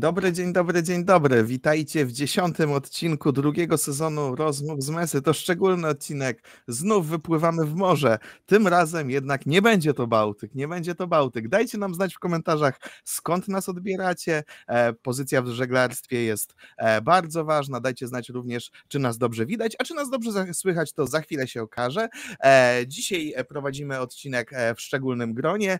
[0.00, 1.44] Dobry, dzień dobry, dzień dobry.
[1.44, 5.22] Witajcie w dziesiątym odcinku drugiego sezonu Rozmów z Mesy.
[5.22, 6.42] To szczególny odcinek.
[6.68, 8.18] Znów wypływamy w morze.
[8.46, 11.48] Tym razem jednak nie będzie to Bałtyk, nie będzie to Bałtyk.
[11.48, 14.44] Dajcie nam znać w komentarzach, skąd nas odbieracie.
[14.66, 17.80] E, pozycja w żeglarstwie jest e, bardzo ważna.
[17.80, 21.48] Dajcie znać również, czy nas dobrze widać, a czy nas dobrze słychać, to za chwilę
[21.48, 22.08] się okaże.
[22.44, 25.78] E, dzisiaj prowadzimy odcinek w szczególnym gronie.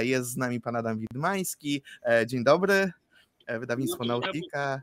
[0.00, 1.82] Jest z nami pan Adam Widmański.
[2.26, 3.01] Dzień dobry.
[3.46, 4.80] E, wydawnictwo no, Nautika,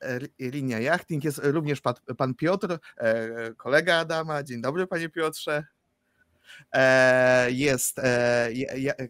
[0.00, 1.24] e, linia Yachting.
[1.24, 4.42] Jest również pan, pan Piotr, e, kolega Adama.
[4.42, 5.64] Dzień dobry, panie Piotrze.
[7.48, 8.00] Jest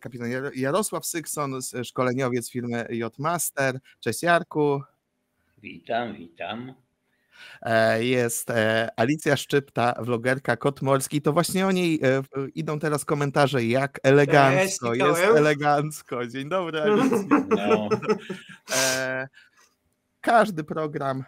[0.01, 3.79] kapitan Jarosław Sykson, szkoleniowiec firmy J-Master.
[4.01, 4.83] Cześć Jarku.
[5.63, 6.84] Witam, witam.
[7.99, 8.53] Jest
[8.97, 11.23] Alicja Szczypta, vlogerka Kot Morski.
[11.23, 12.01] To właśnie o niej
[12.55, 16.27] idą teraz komentarze, jak elegancko, Cześć, jest elegancko.
[16.27, 17.29] Dzień dobry Alicji.
[17.49, 17.89] No.
[20.21, 21.25] Każdy program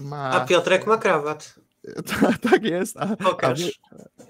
[0.00, 0.30] ma...
[0.30, 1.54] A Piotrek ma krawat.
[2.50, 2.96] tak jest.
[2.96, 3.80] A, Pokaż.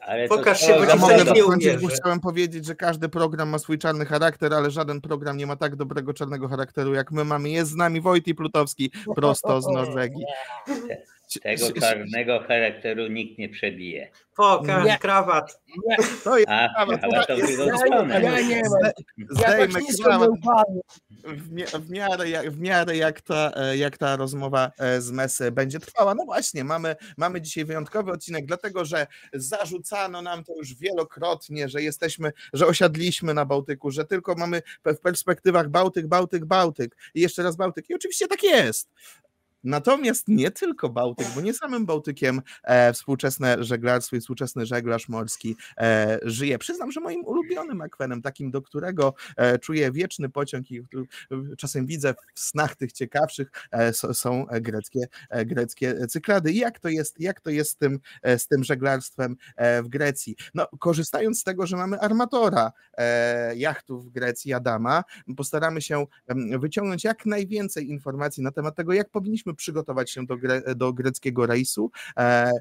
[0.01, 3.79] A Pokaż się, bo ja mogę dokończyć, bo chciałem powiedzieć, że każdy program ma swój
[3.79, 7.51] czarny charakter, ale żaden program nie ma tak dobrego czarnego charakteru, jak my mamy.
[7.51, 10.25] Jest z nami Wojty Plutowski, prosto z Norwegii.
[11.43, 14.11] Tego czarnego charakteru nikt nie przebije.
[14.37, 14.99] Pokaż nie.
[14.99, 15.61] krawat.
[15.89, 15.97] Nie.
[16.25, 17.01] To jest A, krawat.
[17.05, 18.91] ale to ja, ja nie mam.
[19.31, 20.31] Zdejmę krawat.
[21.25, 25.53] W, w, miarę, jak, w miarę jak ta, e, jak ta rozmowa e, z Mesy
[25.53, 26.15] będzie trwała.
[26.15, 31.83] No właśnie, mamy, mamy dzisiaj wyjątkowy odcinek, dlatego że zarzucano nam to już wielokrotnie, że
[31.83, 37.43] jesteśmy, że osiadliśmy na Bałtyku, że tylko mamy w perspektywach Bałtyk, Bałtyk, Bałtyk i jeszcze
[37.43, 37.91] raz Bałtyk.
[37.91, 38.91] I oczywiście tak jest.
[39.65, 45.57] Natomiast nie tylko Bałtyk, bo nie samym Bałtykiem e, współczesne żeglarstwo i współczesny żeglarz morski
[45.79, 46.59] e, żyje.
[46.59, 50.83] Przyznam, że moim ulubionym akwenem, takim do którego e, czuję wieczny pociąg i
[51.59, 56.53] czasem widzę w snach tych ciekawszych, e, są greckie, e, greckie cyklady.
[56.53, 59.37] I jak to jest, jak to jest z tym, e, z tym żeglarstwem
[59.83, 60.37] w Grecji?
[60.55, 62.73] No, korzystając z tego, że mamy armatora
[63.57, 65.05] jachtów w Grecji, Adama,
[65.37, 66.07] postaramy się
[66.59, 70.93] wyciągnąć jak najwięcej informacji na temat tego, jak powinniśmy powinniśmy przygotować się do, gre, do
[70.93, 72.53] greckiego rejsu, e,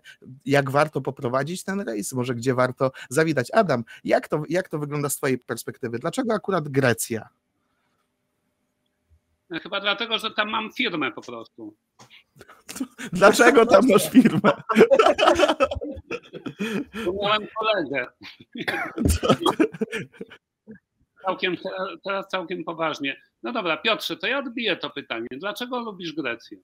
[0.45, 3.51] jak warto poprowadzić ten rejs, może gdzie warto zawitać.
[3.53, 5.99] Adam, jak to, jak to wygląda z Twojej perspektywy?
[5.99, 7.29] Dlaczego akurat Grecja?
[9.49, 11.75] No, chyba dlatego, że tam mam firmę po prostu.
[13.13, 14.51] Dlaczego tam masz firmę?
[17.21, 18.07] Miałem kolegę.
[21.25, 21.57] Całkiem,
[22.03, 23.21] teraz całkiem poważnie.
[23.43, 25.27] No dobra, Piotrze, to ja odbiję to pytanie.
[25.31, 26.57] Dlaczego lubisz Grecję?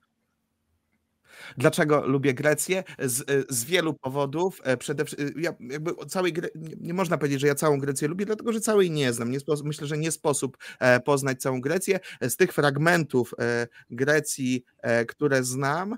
[1.58, 2.84] Dlaczego lubię Grecję?
[2.98, 4.60] Z, z wielu powodów.
[4.64, 6.48] E, przede wszystkim, ja jakby całej Gre...
[6.80, 9.30] nie można powiedzieć, że ja całą Grecję lubię, dlatego że całej nie znam.
[9.30, 12.00] Nie myślę, że nie sposób e, poznać całą Grecję.
[12.22, 14.64] Z tych fragmentów e, Grecji,
[15.08, 15.96] które znam,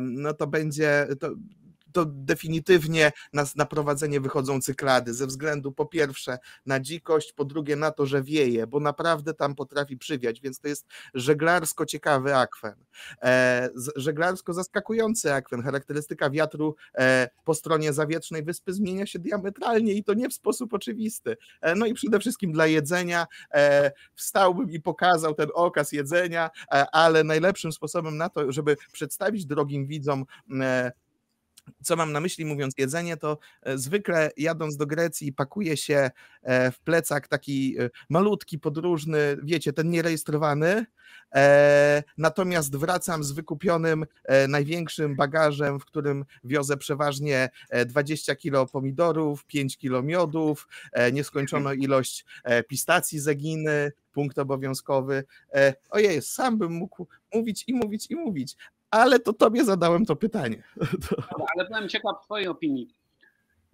[0.00, 1.06] no to będzie.
[1.20, 1.30] To,
[1.96, 7.76] to definitywnie na, na prowadzenie wychodzą cyklady, ze względu po pierwsze na dzikość, po drugie
[7.76, 12.74] na to, że wieje, bo naprawdę tam potrafi przywiać, więc to jest żeglarsko ciekawy akwen.
[13.22, 15.62] E, żeglarsko zaskakujący akwen.
[15.62, 20.74] Charakterystyka wiatru e, po stronie zawietrznej wyspy zmienia się diametralnie i to nie w sposób
[20.74, 21.36] oczywisty.
[21.60, 26.86] E, no i przede wszystkim dla jedzenia e, wstałbym i pokazał ten okaz jedzenia, e,
[26.92, 30.24] ale najlepszym sposobem na to, żeby przedstawić drogim widzom
[30.60, 30.92] e,
[31.82, 36.10] co mam na myśli mówiąc jedzenie, to e, zwykle jadąc do Grecji pakuje się
[36.42, 40.86] e, w plecak taki e, malutki, podróżny, wiecie, ten nierejestrowany,
[42.18, 44.06] natomiast wracam z wykupionym
[44.48, 47.50] największym bagażem, w którym wiozę przeważnie
[47.86, 50.68] 20 kilo pomidorów, 5 kilo miodów,
[51.12, 52.24] nieskończoną ilość
[52.68, 55.24] pistacji z Eginy, punkt obowiązkowy.
[55.90, 58.56] Ojej, sam bym mógł mówić i mówić i mówić,
[58.96, 60.62] ale to tobie zadałem to pytanie.
[61.54, 62.94] Ale byłem ciekaw twojej opinii.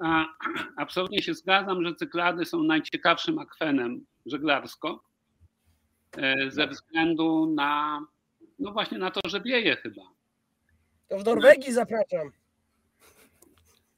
[0.76, 5.04] Absolutnie się zgadzam, że cyklady są najciekawszym akwenem żeglarsko
[6.16, 8.00] e, ze względu na,
[8.58, 10.02] no właśnie na to, że wieje chyba.
[11.08, 12.32] To w Norwegii zapraszam.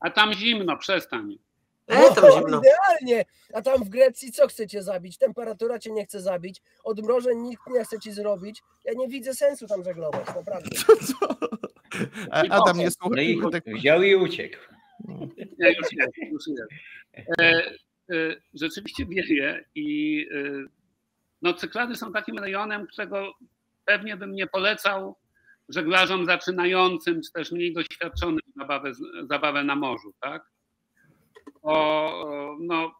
[0.00, 1.38] A tam zimno, przestań.
[1.86, 2.60] E, tam zimno.
[2.60, 3.24] Idealnie.
[3.54, 5.18] A tam w Grecji co chcecie zabić?
[5.18, 6.62] Temperatura cię nie chce zabić.
[6.84, 8.62] Odmrożeń nikt nie chce ci zrobić.
[8.84, 10.70] Ja nie widzę sensu tam żeglować, naprawdę.
[12.50, 13.16] Adam nie słucha.
[13.16, 14.56] No i wziął i uciekł.
[15.58, 16.44] Ja już jest, już.
[17.16, 20.66] E, e, rzeczywiście wieje i e,
[21.42, 23.32] no, cyklady są takim rejonem, którego
[23.84, 25.16] pewnie bym nie polecał
[25.68, 28.92] żeglarzom zaczynającym, czy też mniej doświadczonym zabawę,
[29.30, 30.53] zabawę na morzu, tak?
[31.64, 32.94] O no,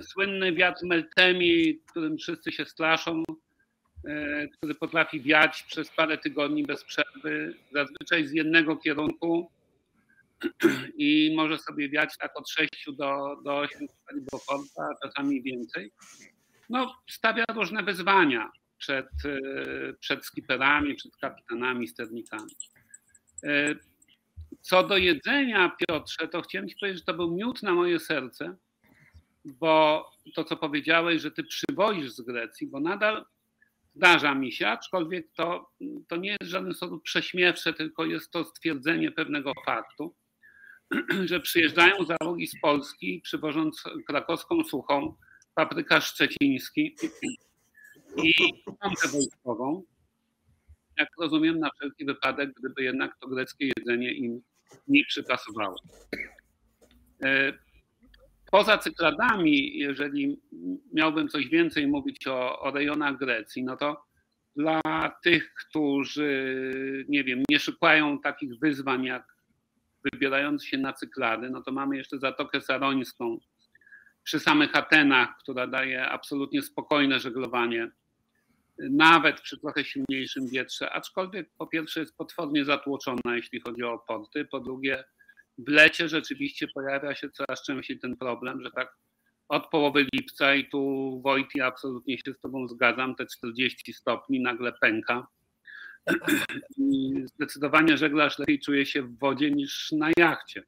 [0.00, 3.22] słynny wiatr Meltemi, którym wszyscy się straszą,
[4.08, 9.50] e, który potrafi wiać przez parę tygodni bez przerwy, zazwyczaj z jednego kierunku
[10.98, 14.26] i może sobie wiać tak od 6 do, do 8 stopni
[15.02, 15.92] czasami więcej.
[16.70, 22.52] No, stawia różne wyzwania przed, e, przed skiperami, przed kapitanami, sternikami.
[24.60, 28.56] Co do jedzenia, Piotrze, to chciałem Ci powiedzieć, że to był miód na moje serce,
[29.44, 30.04] bo
[30.34, 33.24] to, co powiedziałeś, że Ty przywozisz z Grecji, bo nadal
[33.96, 35.70] zdarza mi się, aczkolwiek to,
[36.08, 40.14] to nie jest w żaden sposób prześmiewcze, tylko jest to stwierdzenie pewnego faktu,
[41.30, 45.14] że przyjeżdżają załogi z Polski, przywożąc krakowską suchą,
[45.54, 46.96] papryka szczeciński
[48.24, 48.32] i
[48.64, 49.82] pompę wojskową,
[50.98, 54.40] jak rozumiem, na wszelki wypadek, gdyby jednak to greckie jedzenie im
[54.88, 55.76] nie przypasowało.
[57.24, 57.52] E,
[58.50, 60.40] poza cykladami, jeżeli
[60.92, 64.06] miałbym coś więcej mówić o, o rejonach Grecji, no to
[64.56, 64.80] dla
[65.22, 69.36] tych, którzy, nie wiem, nie szukają takich wyzwań jak
[70.12, 73.38] wybierając się na cyklady, no to mamy jeszcze Zatokę Sarońską
[74.22, 77.90] przy samych Atenach, która daje absolutnie spokojne żeglowanie
[78.78, 84.44] nawet przy trochę silniejszym wietrze, aczkolwiek po pierwsze jest potwornie zatłoczona, jeśli chodzi o porty,
[84.44, 85.04] po drugie
[85.58, 88.96] w lecie rzeczywiście pojawia się coraz częściej ten problem, że tak
[89.48, 94.72] od połowy lipca i tu Wojti absolutnie się z Tobą zgadzam, te 40 stopni nagle
[94.72, 95.26] pęka.
[96.78, 100.62] I zdecydowanie żeglarz lepiej czuje się w wodzie niż na jachcie.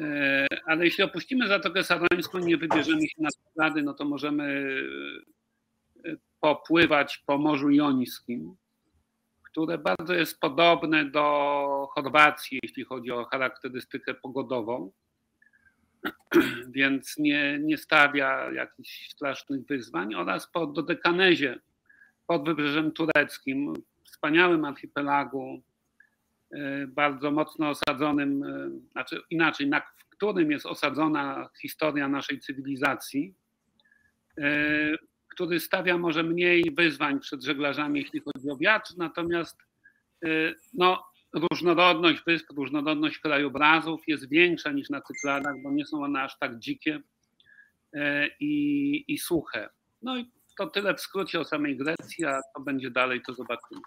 [0.00, 4.64] E, ale jeśli opuścimy Zatokę Sarońską i nie wybierzemy się na sklady, no to możemy
[6.40, 8.56] popływać po Morzu Jońskim,
[9.42, 14.92] które bardzo jest podobne do Chorwacji, jeśli chodzi o charakterystykę pogodową,
[16.76, 21.58] więc nie, nie stawia jakichś strasznych wyzwań, oraz po Dodekanezie
[22.26, 23.74] pod wybrzeżem tureckim,
[24.04, 25.62] wspaniałym archipelagu,
[26.50, 33.34] e, bardzo mocno osadzonym, e, znaczy inaczej, na, w którym jest osadzona historia naszej cywilizacji,
[34.38, 35.08] e,
[35.38, 39.58] który stawia może mniej wyzwań przed żeglarzami, jeśli chodzi o wiatr, natomiast
[40.24, 46.22] y, no, różnorodność wysp, różnorodność krajobrazów jest większa niż na Cykladach, bo nie są one
[46.22, 47.00] aż tak dzikie
[47.94, 48.00] y,
[48.40, 49.68] i, i suche.
[50.02, 53.80] No i to tyle w skrócie o samej Grecji, a co będzie dalej, to zobaczymy.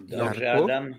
[0.00, 0.94] Dobrze, Adam,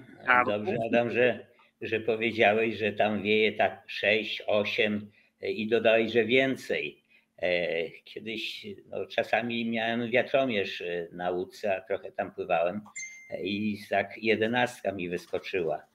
[0.45, 1.47] dobrze, Adam że,
[1.81, 7.00] że powiedziałeś, że tam wieje tak 6, 8 i dodałeś, że więcej.
[7.41, 12.81] E, kiedyś no, czasami miałem wiatromierz e, na łódce, a trochę tam pływałem
[13.29, 15.85] e, i tak jedenastka mi wyskoczyła.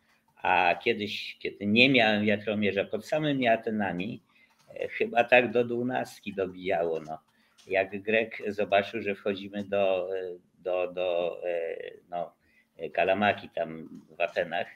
[0.43, 4.23] A kiedyś, kiedy nie miałem wiatromierza pod samymi Atenami,
[4.91, 7.01] chyba tak do dwunastki dobijało.
[7.01, 7.19] No.
[7.67, 10.09] Jak Grek zobaczył, że wchodzimy do,
[10.59, 11.41] do, do
[12.11, 12.35] no,
[12.93, 14.67] Kalamaki tam w Atenach,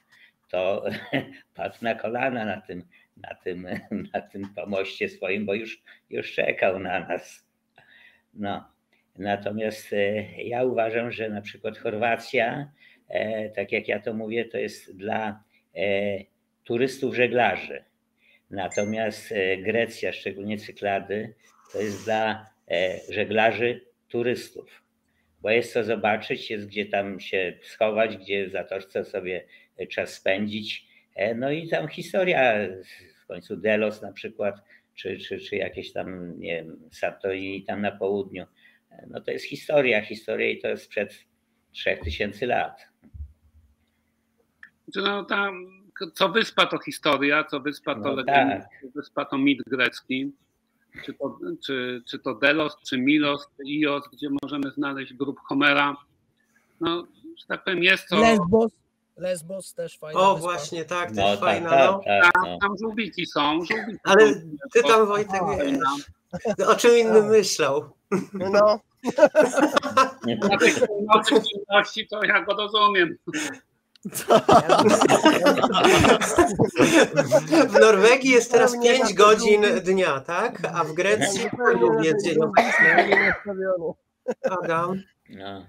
[0.49, 0.85] to
[1.55, 2.83] padł na kolana na tym
[3.17, 3.67] na tym,
[4.13, 7.47] na tym pomoście swoim, bo już, już czekał na nas.
[8.33, 8.71] No.
[9.17, 12.71] Natomiast e, ja uważam, że na przykład Chorwacja,
[13.09, 15.43] e, tak jak ja to mówię, to jest dla
[15.75, 15.83] e,
[16.63, 17.83] turystów żeglarzy.
[18.49, 21.33] Natomiast Grecja, szczególnie Cyklady,
[21.73, 22.49] to jest dla
[23.09, 24.83] żeglarzy turystów.
[25.41, 29.43] Bo jest co zobaczyć, jest gdzie tam się schować, gdzie w zatoczce sobie
[29.89, 30.87] czas spędzić
[31.35, 32.53] no i tam historia,
[33.23, 34.61] w końcu Delos na przykład,
[34.95, 38.45] czy, czy, czy jakieś tam, nie wiem, Santorini tam na południu.
[38.91, 41.13] E, no to jest historia, historia i to jest przed
[41.71, 42.87] 3000 lat.
[44.95, 45.65] No tam,
[46.13, 48.69] co wyspa to historia, co wyspa to no legenda, tak.
[48.81, 50.31] co wyspa to mit grecki.
[51.05, 55.95] Czy to, czy, czy to Delos, czy Milos, czy Ios, gdzie możemy znaleźć grup Homera.
[56.81, 57.07] No,
[57.39, 58.19] że tak powiem, jest to.
[58.19, 58.71] Lesbos.
[59.17, 60.49] Lesbos też fajna O, wyspa.
[60.51, 61.69] właśnie, tak, też No, tak, fajna.
[61.69, 62.01] tak, no.
[62.05, 62.57] tak, Tam, no.
[62.61, 63.59] tam żółwiki są.
[63.65, 64.39] Żółwiki Ale są,
[64.73, 65.55] ty tam, Wojtek, Aha.
[66.57, 67.89] wiesz, o czym innym myślał.
[68.33, 68.79] No,
[70.49, 73.17] Na tej północy czynności to ja go rozumiem.
[77.69, 80.59] W Norwegii jest teraz Pełnie 5 na to godzin dnia, tak?
[80.73, 81.41] A w Grecji
[82.01, 83.33] jest dzień obecny.
[84.63, 85.65] Adam, no.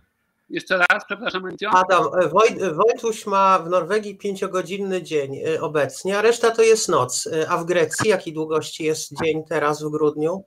[0.52, 1.48] Jeszcze raz, przepraszam.
[1.72, 6.88] Adam e, Wojt, Wojtuś ma w Norwegii 5-godzinny dzień e, obecnie, a reszta to jest
[6.88, 7.26] noc.
[7.26, 10.44] E, A w Grecji jakiej długości jest dzień teraz w grudniu?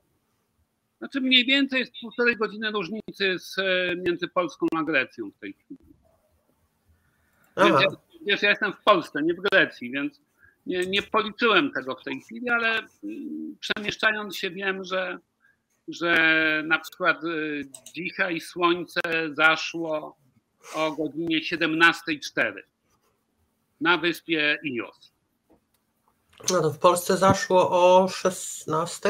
[0.97, 5.53] Znaczy mniej więcej jest półtorej godziny różnicy z, e, między Polską a Grecją w tej
[5.53, 5.79] chwili.
[7.57, 7.87] Wiesz, ja,
[8.25, 10.21] wiesz, ja jestem w Polsce, nie w Grecji, więc
[10.65, 15.19] nie, nie policzyłem tego w tej chwili, ale mm, przemieszczając się wiem, że
[15.87, 16.13] że
[16.65, 17.17] na przykład
[17.93, 19.01] dzisiaj słońce
[19.33, 20.17] zaszło
[20.75, 22.53] o godzinie 17.04
[23.81, 25.13] na wyspie Ios.
[26.51, 29.09] No to w Polsce zaszło o 16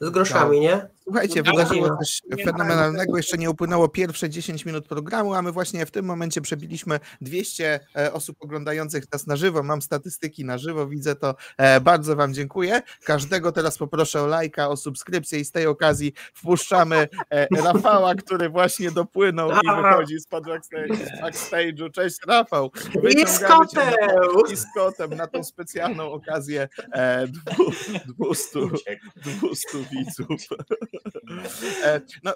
[0.00, 0.88] z groszami, nie?
[1.04, 3.16] Słuchajcie, No, wydarzyło no, coś nie fenomenalnego.
[3.16, 7.80] Jeszcze nie upłynęło pierwsze 10 minut programu, a my właśnie w tym momencie przebiliśmy 200
[7.96, 9.62] e, osób oglądających nas na żywo.
[9.62, 11.34] Mam statystyki na żywo, widzę to.
[11.58, 12.82] E, Bardzo Wam dziękuję.
[13.04, 18.48] Każdego teraz poproszę o lajka, o subskrypcję i z tej okazji wpuszczamy e, Rafała, który
[18.48, 21.90] właśnie dopłynął i wychodzi z backstage- z backstage'u.
[21.90, 22.70] Cześć Rafał.
[23.10, 23.82] I z koteł!
[24.52, 27.64] i z kotem na tą specjalną okazję e, dwu,
[28.18, 28.60] 200,
[29.16, 30.28] 200 widzów.
[31.84, 32.34] E, no,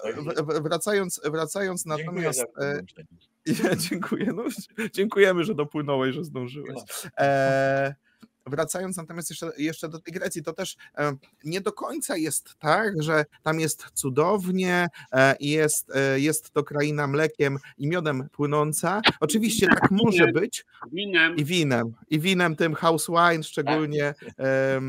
[0.61, 2.45] wracając, wracając natomiast.
[2.61, 2.81] E,
[3.63, 4.33] ja dziękuję.
[4.35, 4.43] No,
[4.93, 6.79] dziękujemy, że dopłynąłeś, że zdążyłeś.
[7.17, 7.95] E,
[8.49, 13.03] Wracając natomiast jeszcze, jeszcze do tej Grecji, to też e, nie do końca jest tak,
[13.03, 19.01] że tam jest cudownie e, i jest, e, jest to kraina mlekiem i miodem płynąca.
[19.19, 24.81] Oczywiście tak może być, Winem i winem, i winem tym house wine szczególnie e,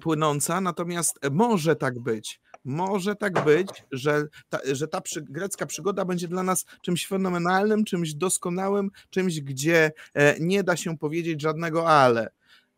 [0.00, 6.04] płynąca, natomiast może tak być, może tak być, że ta, że ta przy, grecka przygoda
[6.04, 11.88] będzie dla nas czymś fenomenalnym, czymś doskonałym, czymś, gdzie e, nie da się powiedzieć żadnego
[11.88, 12.30] ale,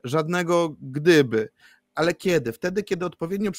[0.04, 1.48] żadnego gdyby.
[1.98, 2.52] Ale kiedy?
[2.52, 3.50] Wtedy, kiedy odpowiednio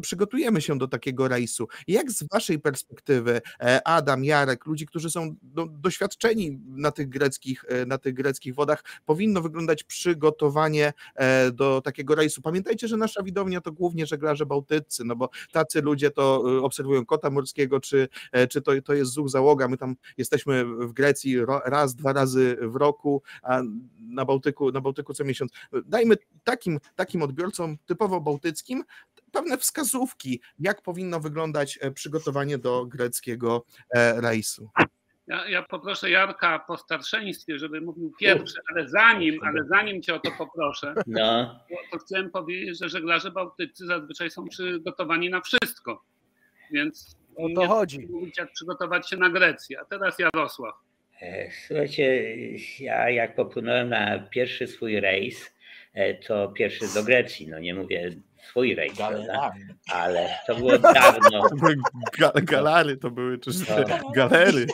[0.00, 1.68] przygotujemy się do takiego rejsu.
[1.88, 7.64] Jak z Waszej perspektywy, e, Adam, Jarek, ludzi, którzy są do, doświadczeni na tych, greckich,
[7.68, 12.42] e, na tych greckich wodach, powinno wyglądać przygotowanie e, do takiego rejsu?
[12.42, 17.30] Pamiętajcie, że nasza widownia to głównie żeglarze bałtyccy, no bo tacy ludzie to obserwują kota
[17.30, 18.08] morskiego, czy,
[18.50, 19.68] czy to, to jest zuch załoga.
[19.68, 23.62] My tam jesteśmy w Grecji raz, dwa razy w roku, a
[24.00, 25.52] na Bałtyku, na Bałtyku co miesiąc.
[25.86, 28.84] Dajmy takim, takim odbiorcom typowo bałtyckim
[29.32, 33.64] pewne wskazówki, jak powinno wyglądać e, przygotowanie do greckiego
[33.94, 34.70] e, rejsu.
[35.26, 40.18] Ja, ja poproszę Jarka po starszeństwie, żeby mówił pierwszy, ale zanim, ale zanim cię o
[40.20, 46.02] to poproszę, No, to, to chciałem powiedzieć, że żeglarze bałtycy zazwyczaj są przygotowani na wszystko.
[46.70, 48.06] Więc O nie to chodzi.
[48.10, 49.80] mówić, jak przygotować się na Grecję.
[49.80, 50.74] A teraz Jarosław.
[51.20, 52.36] e, słuchajcie,
[52.80, 55.54] ja jak popłynąłem na pierwszy swój rejs,
[56.26, 58.10] to pierwszy do Grecji, no nie mówię
[58.50, 59.52] swój rejs, prawda?
[59.92, 61.76] ale to było dawno, To były
[62.18, 63.50] ga- galary, to były czy
[64.00, 64.10] No.
[64.16, 64.66] galery.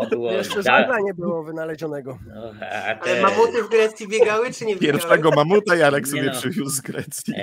[0.00, 2.18] to było Jeszcze żadna nie było wynalezionego.
[2.34, 4.92] No, a Ale te, mamuty w Grecji biegały, czy nie biegały?
[4.92, 6.32] Pierwszego mamuta Jarek Nie sobie no.
[6.32, 7.34] przywiózł z Grecji.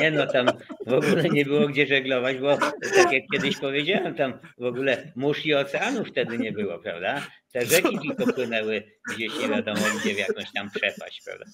[0.00, 0.46] Nie no, tam
[0.86, 2.56] w ogóle nie było gdzie żeglować, bo
[2.94, 7.22] tak jak kiedyś powiedziałem, tam w ogóle mórz i oceanów wtedy nie było, prawda?
[7.52, 8.82] Te rzeki tylko płynęły
[9.14, 11.44] gdzieś nie wiadomo gdzie w jakąś tam przepaść, prawda?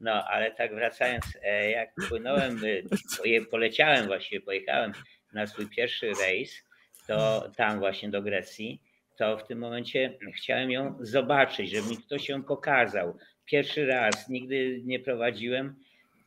[0.00, 2.81] No, ale tak wracając, e, jak płynąłem, e, poje-
[3.50, 4.92] poleciałem właściwie, pojechałem
[5.32, 6.64] na swój pierwszy rejs,
[7.06, 8.80] to tam właśnie do Grecji,
[9.16, 13.18] to w tym momencie chciałem ją zobaczyć, żeby mi ktoś ją pokazał.
[13.44, 15.76] Pierwszy raz, nigdy nie prowadziłem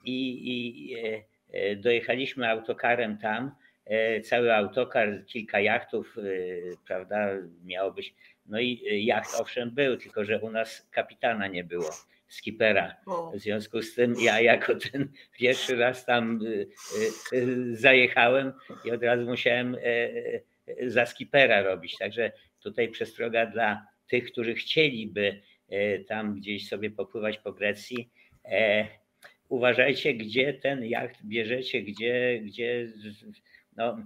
[0.06, 3.52] i, i e, e, dojechaliśmy autokarem tam.
[3.86, 6.22] E, Cały autokar, kilka jachtów, e,
[6.88, 7.30] prawda,
[7.64, 8.16] miało być.
[8.46, 11.90] No i e, jacht owszem był, tylko że u nas kapitana nie było,
[12.36, 12.96] skipera.
[13.34, 16.68] W związku z tym ja jako ten pierwszy raz tam y,
[17.34, 18.54] y, zajechałem
[18.86, 21.98] i od razu musiałem e, e, za skipera robić.
[21.98, 28.10] Także tutaj przestroga dla tych, którzy chcieliby e, tam gdzieś sobie popływać po Grecji.
[29.50, 32.88] Uważajcie, gdzie ten jacht bierzecie, gdzie, gdzie
[33.78, 33.98] no,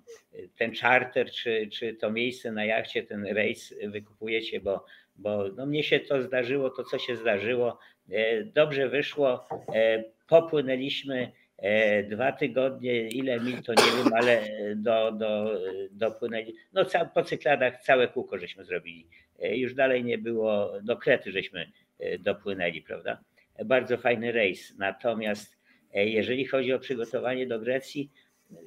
[0.58, 4.86] ten charter, czy, czy to miejsce na jachcie, ten rejs wykupujecie, bo,
[5.20, 7.80] bo no mnie się to zdarzyło, to co się zdarzyło.
[8.12, 14.44] E, Dobrze wyszło, e, popłynęliśmy e, dwa tygodnie, ile mil to nie wiem, ale
[14.76, 15.60] do, do,
[15.92, 16.56] dopłynęli.
[16.74, 19.08] No po cykladach całe kółko żeśmy zrobili.
[19.40, 21.72] Już dalej nie było, do Krety żeśmy
[22.20, 23.24] dopłynęli, prawda?
[23.66, 24.74] Bardzo fajny rejs.
[24.78, 25.58] Natomiast
[25.94, 28.12] jeżeli chodzi o przygotowanie do Grecji,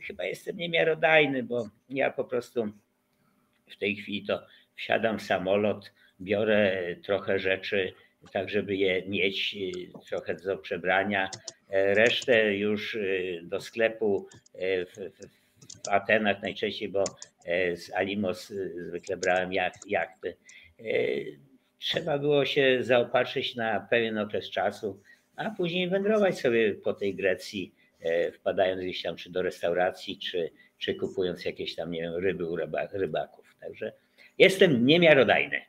[0.02, 2.72] chyba jestem niemiarodajny, bo ja po prostu
[3.70, 7.92] w tej chwili to wsiadam w samolot, biorę trochę rzeczy,
[8.32, 11.30] tak żeby je mieć, y, trochę do przebrania,
[11.70, 17.04] e, resztę już y, do sklepu e, w, w, Atenach najczęściej, bo
[17.46, 20.36] e, z Alimos y, zwykle brałem jacht, jachty.
[21.78, 25.00] Trzeba było się zaopatrzyć na pewien okres czasu,
[25.36, 27.74] a później wędrować sobie po tej Grecji,
[28.34, 32.56] wpadając gdzieś tam czy do restauracji, czy, czy kupując jakieś tam, nie wiem, ryby u
[32.56, 33.56] ryba- rybaków.
[33.60, 33.92] Także
[34.38, 35.60] jestem niemiarodajny.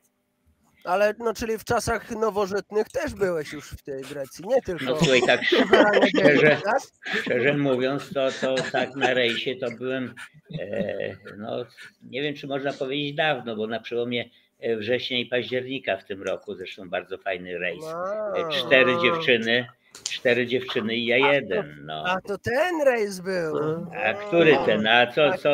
[0.84, 4.86] Ale no, czyli w czasach nowożytnych też byłeś już w tej Grecji, nie tylko.
[4.86, 6.80] No słuchaj, tak Generalnie szczerze, tak?
[7.22, 10.14] szczerze mówiąc, to, to tak na rejsie to byłem,
[10.60, 11.66] e, no
[12.04, 16.24] nie wiem czy można powiedzieć dawno, bo na przełomie e, września i października w tym
[16.24, 17.86] roku, zresztą bardzo fajny rejs.
[17.86, 19.66] E, Cztery dziewczyny,
[20.04, 21.80] cztery dziewczyny i ja jeden.
[21.86, 22.04] No.
[22.08, 23.58] A to ten rejs był.
[24.06, 24.88] A który ten?
[24.88, 25.50] A co, co?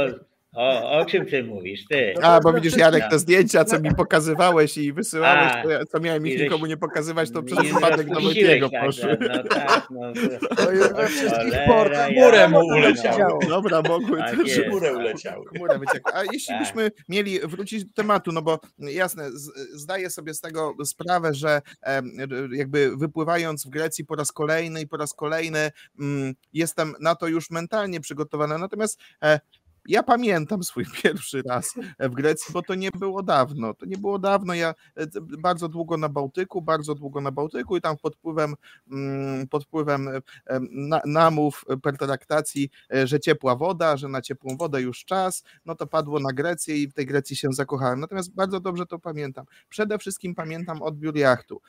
[0.60, 2.14] O, o czym ty mówisz, ty?
[2.22, 6.00] A, bo widzisz Jarek te zdjęcia, co mi pokazywałeś i wysyłałeś, A, to ja- co
[6.00, 9.18] miałem ich nikomu nie pokazywać, to przez przypadek do Wojtiego tak, poszły.
[9.22, 10.14] No tak, no.
[10.58, 12.12] To O we wszystkich portach.
[12.12, 13.40] ja- Chmurę mu wiadomo, co uleciało.
[13.50, 14.70] Dobra, mogły Tak też jest.
[14.70, 15.46] Górę uleciały.
[16.14, 16.60] A jeśli Tak.
[16.60, 19.30] byśmy mieli wrócić do tematu, no bo jasne,
[19.74, 21.62] zdaję sobie z tego sprawę, że
[22.52, 27.28] jakby wypływając w Grecji po raz kolejny i po raz kolejny mm, jestem na to
[27.28, 28.58] już mentalnie przygotowany.
[28.58, 29.40] Natomiast e,
[29.90, 33.74] ja pamiętam swój pierwszy raz w Grecji, bo to nie było dawno.
[33.74, 34.54] To nie było dawno.
[34.54, 38.54] Ja e, bardzo długo na Bałtyku, bardzo długo na Bałtyku i tam pod wpływem,
[38.92, 40.22] mm, pod wpływem e,
[41.06, 42.70] namów, e, pertraktacji,
[43.04, 46.88] że ciepła woda, że na ciepłą wodę już czas, no to padło na Grecję i
[46.88, 48.00] w tej Grecji się zakochałem.
[48.00, 49.46] Natomiast bardzo dobrze to pamiętam.
[49.70, 51.62] Przede wszystkim pamiętam odbiór jachtu,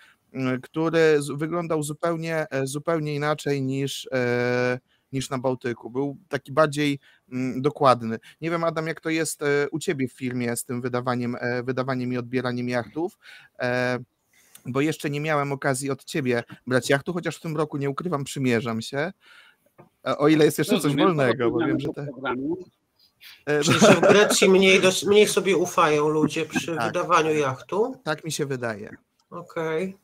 [0.62, 4.08] który wyglądał zupełnie, zupełnie inaczej niż,
[5.12, 5.90] niż na Bałtyku.
[5.90, 6.98] Był taki bardziej
[7.32, 8.18] mm, dokładny.
[8.40, 11.62] Nie wiem, Adam, jak to jest e, u ciebie w firmie z tym wydawaniem, e,
[11.62, 13.18] wydawaniem i odbieraniem jachtów.
[13.60, 13.98] E,
[14.66, 18.24] Bo jeszcze nie miałem okazji od ciebie brać jachtu, chociaż w tym roku nie ukrywam,
[18.24, 19.12] przymierzam się.
[20.02, 22.06] O ile jest jeszcze coś wolnego, bo wiem, że te.
[23.94, 26.86] w Grecji mniej, mniej sobie ufają ludzie przy Tak.
[26.86, 27.96] wydawaniu jachtu.
[28.04, 28.96] Tak mi się wydaje.
[29.30, 29.96] Okej.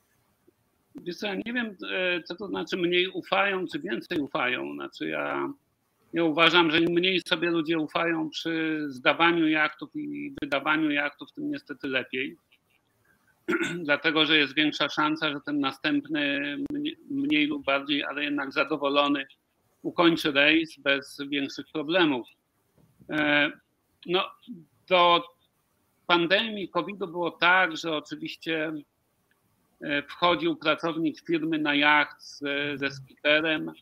[1.02, 4.74] Wiesz co, ja nie wiem, e, co to znaczy mniej ufają, czy więcej ufają.
[4.74, 5.52] Znaczy ja,
[6.12, 11.50] ja uważam, że im mniej sobie ludzie ufają przy zdawaniu jachtów i wydawaniu jachtów, tym
[11.50, 12.37] niestety lepiej.
[13.85, 16.56] Dlatego, że jest większa szansa, że ten następny
[17.11, 19.26] mniej, lub bardziej, ale jednak zadowolony
[19.82, 22.28] ukończy rejs bez większych problemów.
[23.11, 23.50] E,
[24.06, 24.24] No,
[24.88, 25.24] do
[26.06, 28.72] pandemii COVID-u było tak, że oczywiście
[30.09, 32.41] wchodził pracownik firmy na jacht z,
[32.81, 33.73] ze skiperem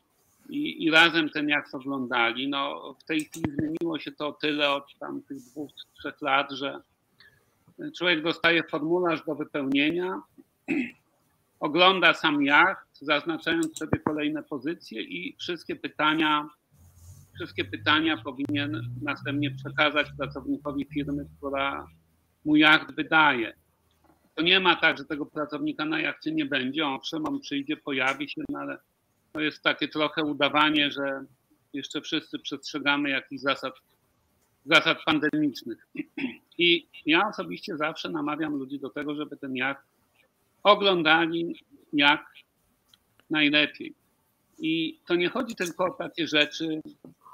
[0.49, 2.47] i, i razem ten jacht oglądali.
[2.47, 6.51] No, w tej chwili zmieniło się to o tyle od tam tych dwóch, trzech lat,
[6.51, 6.81] że
[7.97, 10.21] człowiek dostaje formularz do wypełnienia,
[11.59, 16.49] ogląda sam jacht, zaznaczając sobie kolejne pozycje i wszystkie pytania,
[17.35, 21.87] wszystkie pytania powinien następnie przekazać pracownikowi firmy, która
[22.45, 23.53] mu jacht wydaje.
[24.35, 26.87] To nie ma tak, że tego pracownika na jachcie nie będzie.
[26.87, 28.77] Owszem, on przyjdzie, pojawi się, no ale
[29.33, 31.25] to jest takie trochę udawanie, że
[31.73, 33.73] jeszcze wszyscy przestrzegamy jakichś zasad,
[34.65, 35.87] zasad pandemicznych.
[36.57, 39.83] I ja osobiście zawsze namawiam ludzi do tego, żeby ten jacht
[40.63, 42.25] oglądali jak
[43.29, 43.93] najlepiej.
[44.59, 46.81] I to nie chodzi tylko o takie rzeczy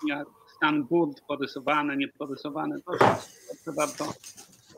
[0.07, 2.81] jak stan burt porysowane, nieporysowane.
[2.81, 2.91] To
[3.61, 4.13] trzeba to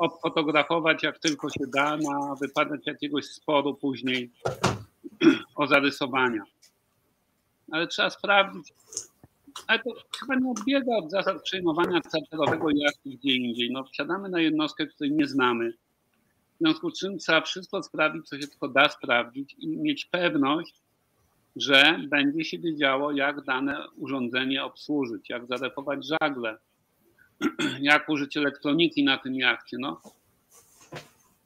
[0.03, 4.31] obfotografować jak tylko się da na wypadek jakiegoś sporu później
[5.55, 6.43] o zarysowania.
[7.71, 8.73] Ale trzeba sprawdzić.
[9.67, 9.89] Ale to
[10.19, 13.71] chyba nie odbiega od zasad przyjmowania charterowego jachtu gdzie indziej.
[13.71, 15.73] No, wsiadamy na jednostkę, której nie znamy.
[16.55, 20.73] W związku z czym trzeba wszystko sprawdzić, co się tylko da sprawdzić i mieć pewność,
[21.55, 26.57] że będzie się wiedziało, jak dane urządzenie obsłużyć, jak zarepować żagle,
[27.79, 29.77] jak użyć elektroniki na tym jachcie.
[29.79, 30.01] No,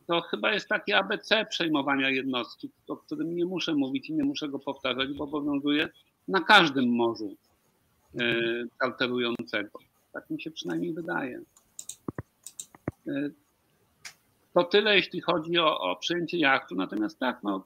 [0.08, 4.47] to chyba jest takie ABC przejmowania jednostki, o którym nie muszę mówić i nie muszę
[4.50, 5.89] go powtarzać, bo obowiązuje
[6.28, 7.36] na każdym morzu
[8.19, 8.23] e,
[8.80, 9.80] charterującego.
[10.13, 11.41] Tak mi się przynajmniej wydaje.
[13.08, 13.30] E,
[14.54, 16.76] To tyle, jeśli chodzi o, o przyjęcie jachtu.
[16.76, 17.63] Natomiast tak, no,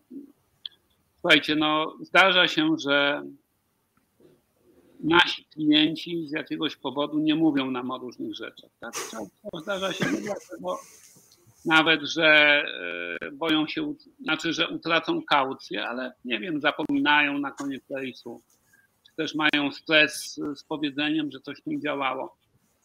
[1.19, 3.23] słuchajcie, no, zdarza się, że
[5.03, 8.69] nasi klienci z jakiegoś powodu nie mówią nam o różnych rzeczach.
[8.79, 8.93] Tak?
[8.93, 10.79] Często zdarza się dlatego
[11.65, 12.25] nawet, że
[13.21, 18.41] e, boją się, znaczy, że utracą kaucję, ale nie wiem, zapominają na koniec rejsu,
[19.05, 22.37] czy też mają stres z powiedzeniem, że coś nie działało.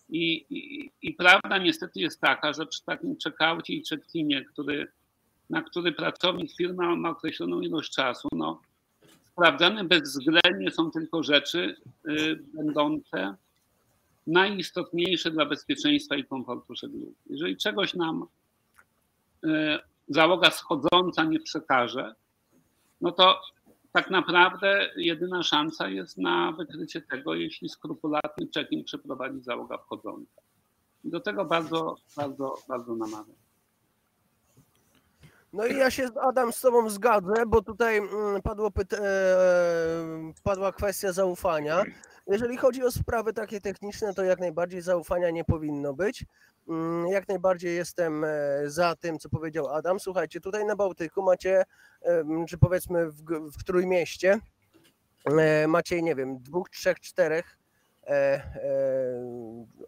[0.09, 4.93] I, i, I prawda niestety jest taka, że przy takim checkoutie i check-inie, który,
[5.51, 8.61] na który pracownik firmy ma określoną ilość czasu, no,
[9.37, 11.77] sprawdzane bezwzględnie są tylko rzeczy
[12.09, 13.35] y, będące
[14.27, 17.15] najistotniejsze dla bezpieczeństwa i komfortu żeglugi.
[17.27, 18.27] Jeżeli czegoś nam
[19.45, 19.49] y,
[20.09, 22.15] załoga schodząca nie przekaże,
[23.01, 23.41] no to
[23.93, 30.43] tak naprawdę jedyna szansa jest na wykrycie tego, jeśli skrupulatny check-in przeprowadzi załoga wchodząca.
[31.05, 33.46] Do tego bardzo, bardzo, bardzo namawiam.
[35.53, 39.03] No i ja się Adam z Tobą zgadzę, bo tutaj mm, padło e,
[40.43, 41.83] padła kwestia zaufania.
[42.27, 46.25] Jeżeli chodzi o sprawy takie techniczne, to jak najbardziej zaufania nie powinno być.
[46.69, 48.29] Mm, Jak najbardziej jestem e,
[48.65, 50.01] za tym, co powiedział Adam.
[50.01, 51.63] Słuchajcie, tutaj na Bałtyku macie,
[52.03, 53.23] em, czy powiedzmy w,
[53.59, 54.41] w Trójmieście,
[55.25, 57.59] e, macie, nie wiem, dwóch, trzech, czterech
[58.07, 58.43] e, e,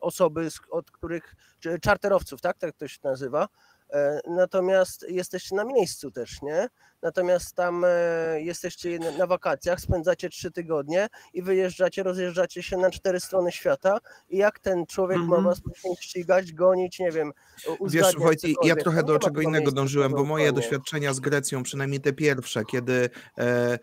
[0.00, 2.58] osoby, od których, czy czarterowców, tak?
[2.58, 3.48] Tak to się nazywa.
[3.92, 6.68] E, Natomiast jesteście na miejscu też, nie?
[7.02, 7.88] Natomiast tam e,
[8.40, 13.98] jesteście na- wakacjach, spędzacie trzy tygodnie i wyjeżdżacie, rozjeżdżacie się na cztery strony świata.
[14.30, 15.44] I jak ten człowiek ma Mhm.
[15.44, 17.32] was później ścigać, gonić, nie wiem,
[17.66, 18.82] Wiesz, uzgadniać Wojty, ja cokolwiek.
[18.82, 23.78] trochę do czego innego dążyłem, bo moje doświadczenia z Grecją, przynajmniej te pierwsze, kiedy e,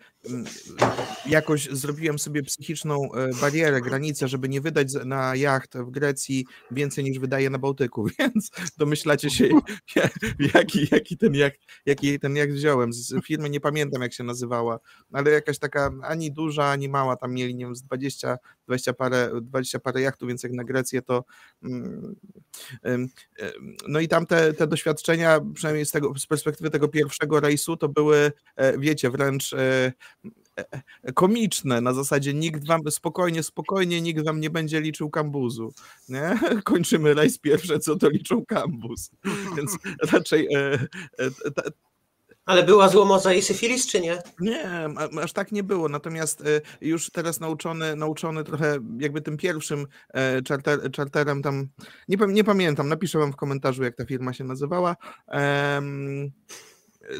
[1.26, 7.04] jakoś zrobiłem sobie psychiczną e, barierę, granicę, żeby nie wydać na jacht w Grecji więcej
[7.04, 9.48] niż wydaje na Bałtyku, więc domyślacie się,
[9.96, 10.08] ja-
[10.54, 12.92] jaki, jaki, ten jacht, jaki ten jacht wziąłem.
[12.92, 14.78] Z firmy nie pamiętam, jak się nazywała,
[15.12, 19.30] ale jakaś taka ani duża, ani mała, tam mieli, nie wiem, z 20, 20 parę,
[19.42, 21.24] 20 parę jachtów, więc jak na Grecję to
[21.62, 22.16] mm,
[23.88, 27.88] no i tam te, te doświadczenia, przynajmniej z, tego, z perspektywy tego pierwszego rejsu, to
[27.88, 29.92] były, e, wiecie, wręcz e,
[30.56, 35.72] e, komiczne, na zasadzie nikt wam, spokojnie, spokojnie, nikt wam nie będzie liczył kambuzu,
[36.08, 36.38] nie?
[36.64, 39.10] Kończymy rejs pierwsze, co to liczą kambuz,
[39.56, 39.78] więc
[40.12, 40.48] raczej
[42.46, 44.22] Ale była złomoza i syfilis, czy nie?
[44.40, 44.88] nie,
[45.22, 45.88] aż tak nie było.
[45.88, 51.68] Natomiast e, już teraz nauczony, nauczony trochę jakby tym pierwszym e, czarter, czarterem tam,
[52.08, 54.96] nie, nie pamiętam, napiszę wam w komentarzu, jak ta firma się nazywała.
[55.28, 56.30] Em,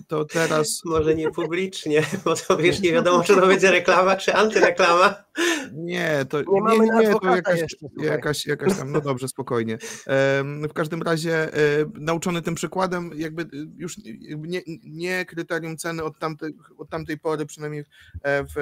[0.09, 4.35] to teraz Może nie publicznie, bo to wiesz, nie wiadomo, czy to będzie reklama, czy
[4.35, 5.26] antyreklama.
[5.73, 9.79] Nie, to Nie mamy na to jakaś, jeszcze, jakaś, jakaś tam, no dobrze, spokojnie.
[10.69, 11.59] W każdym razie e,
[11.95, 13.47] nauczony tym przykładem, jakby e,
[13.77, 13.99] już
[14.39, 17.85] nie, nie kryterium ceny od tamtej, od tamtej pory, przynajmniej
[18.23, 18.55] e, w,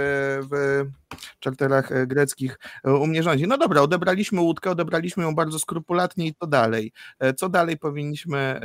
[0.51, 0.85] w
[1.41, 3.47] czarterach greckich u mnie rządzi.
[3.47, 6.93] No dobra, odebraliśmy łódkę, odebraliśmy ją bardzo skrupulatnie i co dalej?
[7.37, 8.61] Co dalej powinniśmy,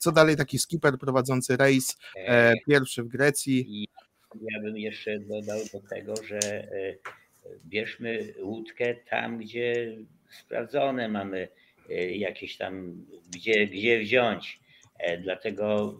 [0.00, 1.96] co dalej taki skipper prowadzący rejs
[2.66, 3.88] pierwszy w Grecji?
[4.40, 6.94] Ja bym jeszcze dodał do tego, że e,
[7.66, 9.96] bierzmy łódkę tam, gdzie
[10.30, 11.48] sprawdzone mamy
[11.90, 14.60] e, jakieś tam, gdzie, gdzie wziąć.
[14.98, 15.94] E, Dlatego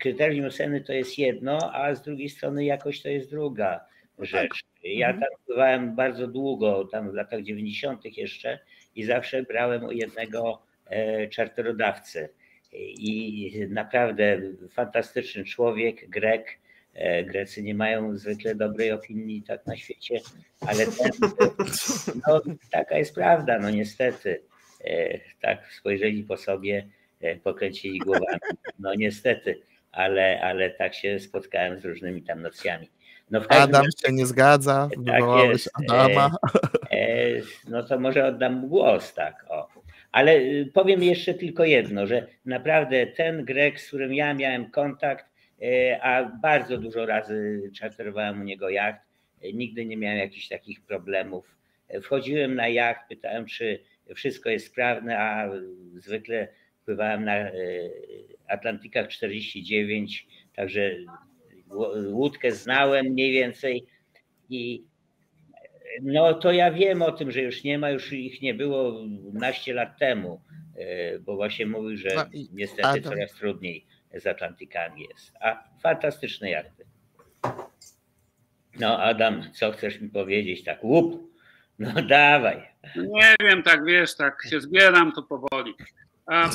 [0.00, 3.84] kryterium ceny to jest jedno, a z drugiej strony jakość to jest druga
[4.18, 4.64] rzecz.
[4.84, 8.16] Ja tam pływałem bardzo długo, tam w latach 90.
[8.16, 8.58] jeszcze
[8.94, 10.62] i zawsze brałem u jednego
[11.30, 12.28] czarterodawcę.
[12.72, 16.58] I naprawdę fantastyczny człowiek, Grek.
[16.94, 20.20] E, Grecy nie mają zwykle dobrej opinii tak na świecie,
[20.60, 21.10] ale ten,
[22.28, 24.42] no, taka jest prawda, no niestety.
[24.84, 26.86] E, Tak spojrzeli po sobie,
[27.20, 28.38] e, pokręcili głowami.
[28.78, 29.60] No niestety,
[29.92, 32.90] ale, ale tak się spotkałem z różnymi tam nocjami.
[33.30, 35.70] No Adam się nie zgadza, Tak wywołałeś jest.
[35.88, 36.36] Adama.
[36.90, 36.96] E,
[37.68, 39.44] no to może oddam mu głos, tak.
[39.48, 39.68] O.
[40.12, 40.40] Ale
[40.74, 45.33] powiem jeszcze tylko jedno, że naprawdę ten Grek, z którym ja miałem kontakt, e,
[46.02, 49.00] a bardzo dużo razy czarterowałem u niego jacht,
[49.42, 51.56] e, nigdy nie miałem jakichś takich problemów.
[51.88, 53.80] E, Wchodziłem na jacht, pytałem, czy
[54.14, 55.50] wszystko jest sprawne, a
[55.94, 56.48] zwykle
[56.84, 57.52] pływałem na e,
[58.48, 60.96] Atlantykach 49, także
[62.10, 63.86] łódkę znałem mniej więcej
[64.50, 64.84] i
[66.02, 69.74] no to ja wiem o tym, że już nie ma, już ich nie było naście
[69.74, 70.40] lat temu,
[70.76, 75.32] e, bo właśnie mówił, że No niestety coraz trudniej z Atlantykami jest.
[75.40, 76.84] A fantastyczne jachty.
[78.80, 80.64] No Adam, co chcesz mi powiedzieć?
[80.64, 81.34] Tak łup.
[81.78, 82.68] No dawaj.
[82.96, 85.74] Nie wiem, tak wiesz, tak się zbieram to powoli.
[86.26, 86.50] A,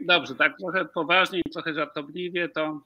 [0.00, 2.80] dobrze, tak trochę poważniej, trochę żartobliwie, to,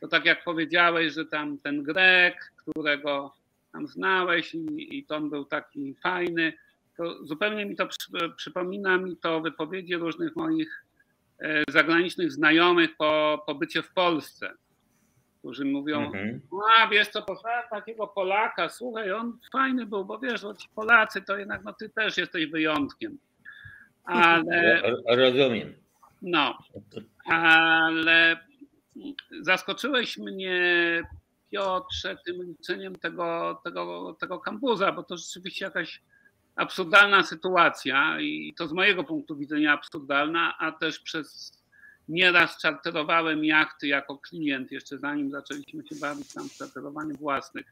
[0.00, 3.34] to tak jak powiedziałeś, że tam ten Grek, którego
[3.72, 6.52] tam znałeś i, i to on był taki fajny,
[6.96, 10.84] to zupełnie mi to przy, przypomina mi to wypowiedzi różnych moich
[11.68, 14.52] zagranicznych znajomych po pobycie w Polsce,
[15.38, 16.40] którzy mówią, Mhm.
[16.78, 21.36] a wiesz co, poznałem takiego Polaka, słuchaj, on fajny był, bo wiesz, ci Polacy to
[21.38, 23.18] jednak, no ty też jesteś wyjątkiem.
[24.04, 25.74] Ale, Ro- Rozumiem.
[26.22, 26.58] no,
[27.24, 28.36] ale
[29.40, 30.60] zaskoczyłeś mnie,
[31.50, 36.02] Piotrze, tym liczeniem tego, tego, tego kambuza, bo to rzeczywiście jakaś
[36.60, 41.52] absurdalna sytuacja i to z mojego punktu widzenia absurdalna, a też przez
[42.08, 47.66] nieraz czarterowałem jachty jako klient, jeszcze zanim zaczęliśmy się bawić tam w czarterowanie własnych.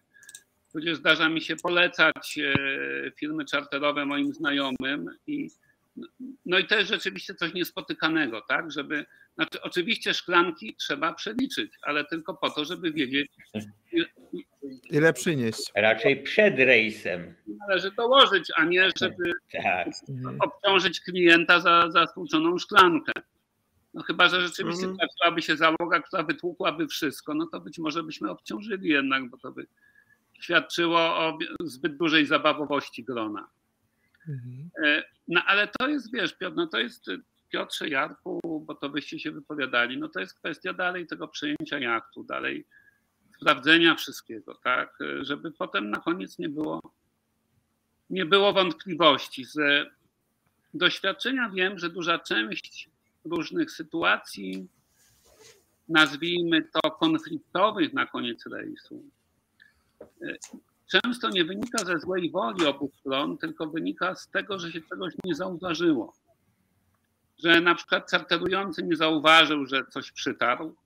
[0.73, 5.51] Tudzież zdarza mi się polecać e, firmy czarterowe moim znajomym i
[6.47, 9.07] no i to jest rzeczywiście coś niespotykanego, tak, żeby
[9.39, 13.31] Znaczy, oczywiście szklanki trzeba przeliczyć, ale tylko po to, żeby wiedzieć,
[14.91, 15.73] ile przynieść.
[15.75, 17.35] Raczej przed rejsem.
[17.47, 19.89] Należy dołożyć, a nie żeby tak.
[20.41, 23.13] obciążyć klienta za, za stłuczoną szklankę.
[23.95, 24.99] No chyba, że rzeczywiście mhm.
[24.99, 29.53] trafiłaby się załoga, która wytłukłaby wszystko, no to być może byśmy obciążyli jednak, bo to
[29.53, 29.67] by
[30.41, 33.49] świadczyło o zbyt dużej zabawowości grona.
[34.29, 34.71] Mhm.
[34.85, 37.07] E, no ale to jest, wiesz, Piotr, no to jest
[37.49, 42.25] Piotrze Jarku, bo to byście się wypowiadali, no to jest kwestia dalej tego przejęcia jachtu,
[42.25, 42.67] dalej
[43.41, 46.81] sprawdzenia wszystkiego, tak, żeby potem na koniec nie było,
[48.11, 49.45] nie było wątpliwości.
[49.45, 49.89] Z
[50.75, 52.91] doświadczenia wiem, że duża część
[53.25, 54.69] różnych sytuacji,
[55.89, 59.03] nazwijmy to konfliktowych na koniec rejsu,
[60.87, 65.15] często nie wynika ze złej woli obu stron, tylko wynika z tego, że się czegoś
[65.25, 66.15] nie zauważyło.
[67.45, 70.77] Że na przykład charterujący nie zauważył, że coś przytarł,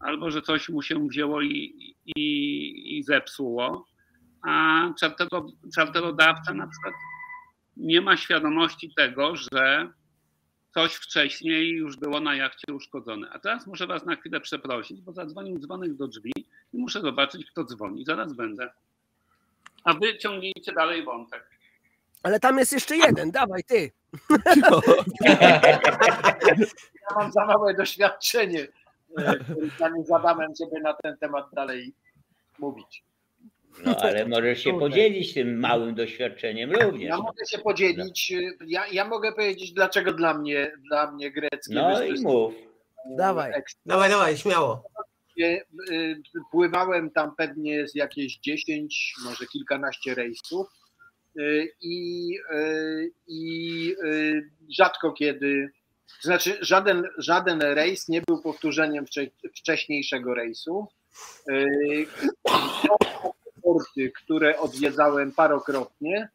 [0.00, 3.86] albo że coś mu się wzięło i, i, i zepsuło,
[4.48, 4.82] a
[5.74, 6.94] czarterodawca na przykład
[7.76, 9.92] nie ma świadomości tego, że
[10.74, 13.30] coś wcześniej już było na jachcie uszkodzone.
[13.32, 16.32] A teraz muszę Was na chwilę przeprosić, bo zadzwonił dzwonek do drzwi
[16.72, 18.04] i muszę zobaczyć, kto dzwoni.
[18.04, 18.70] Zaraz będę.
[19.84, 21.50] A Wy ciągnijcie dalej wątek.
[22.22, 23.90] Ale tam jest jeszcze jeden, dawaj ty.
[27.10, 28.68] Ja mam za małe doświadczenie
[29.18, 31.94] z z Adamem, żeby na ten temat dalej
[32.58, 33.04] mówić.
[33.84, 37.08] No ale możesz się podzielić tym małym doświadczeniem również.
[37.08, 38.32] Ja mogę się podzielić.
[38.66, 41.74] Ja, ja mogę powiedzieć, dlaczego dla mnie, dla mnie greckie.
[41.74, 42.54] No i mów.
[43.16, 43.52] Dawaj.
[43.86, 44.84] Dawaj, dawaj, śmiało.
[45.40, 50.66] Y, pływałem tam pewnie z jakieś 10, może kilkanaście rejsów
[51.38, 52.28] y, i,
[53.28, 53.94] i
[54.70, 55.72] rzadko kiedy
[56.20, 59.04] znaczy, żaden, żaden rejs nie był powtórzeniem
[59.56, 60.88] wcześniejszego rejsu.
[63.62, 66.28] Porty, które odwiedzałem parokrotnie.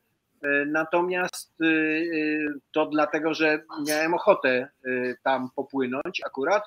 [0.44, 4.70] Yy, natomiast yy, to dlatego, że miałem ochotę
[5.24, 6.64] tam popłynąć akurat.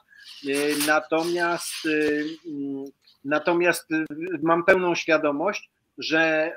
[0.87, 1.75] Natomiast,
[3.25, 3.88] natomiast
[4.42, 6.53] mam pełną świadomość, że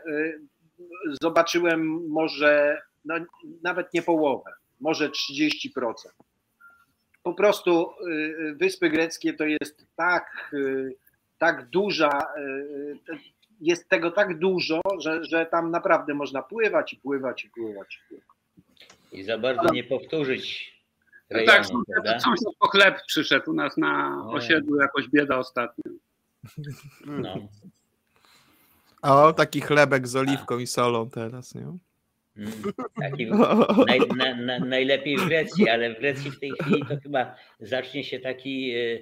[1.21, 3.15] zobaczyłem może no,
[3.63, 5.93] nawet nie połowę, może 30%
[7.23, 10.95] po prostu y, y, Wyspy Greckie to jest tak, y,
[11.37, 12.25] tak duża,
[13.61, 17.95] jest tego tak dużo, że, że tam naprawdę można pływać i pływać i pływać.
[17.95, 18.27] I, pływać.
[19.11, 20.73] I za bardzo nie powtórzyć
[21.29, 25.91] no rejonu, tak, sąsiad, sąsiad po chleb przyszedł u nas na osiedlu, jakoś bieda ostatnio.
[27.05, 27.35] No.
[29.01, 31.77] O, taki chlebek z oliwką i solą teraz, nie?
[32.41, 33.25] Mm, taki
[33.87, 38.03] naj, na, na, najlepiej w Grecji, ale w Grecji w tej chwili to chyba zacznie
[38.03, 38.99] się taki e,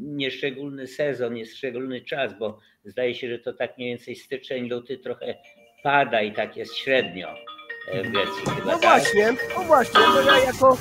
[0.00, 5.34] nieszczególny sezon, nieszczególny czas, bo zdaje się, że to tak mniej więcej styczeń, luty trochę
[5.82, 7.28] pada i tak jest średnio
[7.88, 8.42] e, w Grecji.
[8.56, 8.80] Chyba, no tak?
[8.80, 10.76] właśnie, no właśnie, to ja jako,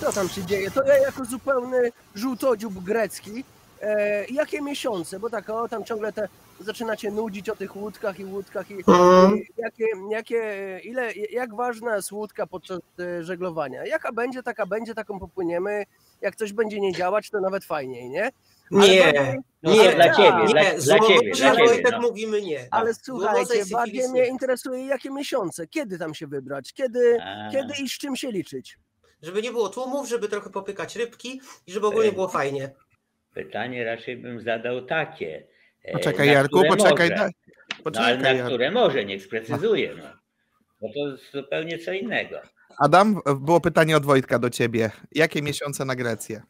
[0.00, 3.44] co tam się dzieje, to ja jako zupełny żółtodziób grecki,
[3.82, 6.28] e, jakie miesiące, bo tak o, tam ciągle te
[6.60, 9.40] zaczynacie nudzić o tych łódkach i łódkach i, mhm.
[9.56, 13.86] jakie, jakie, ile, jak ważna jest łódka podczas e, żeglowania.
[13.86, 15.84] Jaka będzie, taka będzie, taką popłyniemy.
[16.20, 18.30] Jak coś będzie nie działać, to nawet fajniej, nie?
[18.70, 22.00] nie, no, nie, dla ciebie, nie, dla, dla ciebie, dla ciebie, tak no.
[22.00, 22.68] mówimy nie.
[22.70, 27.18] Ale słuchajcie, bardziej mnie interesuje, jakie miesiące, kiedy tam się wybrać, kiedy,
[27.52, 28.78] kiedy i z czym się liczyć.
[29.22, 32.70] Żeby nie było tłumów, żeby trochę popykać rybki i żeby ogólnie było fajnie.
[33.34, 35.46] Pytanie raczej bym zadał takie.
[35.84, 37.10] E, poczekaj, Jarku, poczekaj.
[37.10, 37.30] Może.
[37.84, 39.94] poczekaj no, ale na które może, niech sprecyzuje.
[39.96, 40.08] No.
[40.80, 42.40] Bo to zupełnie co innego.
[42.78, 44.90] Adam, było pytanie od Wojtka do ciebie.
[45.12, 46.42] Jakie miesiące na Grecję?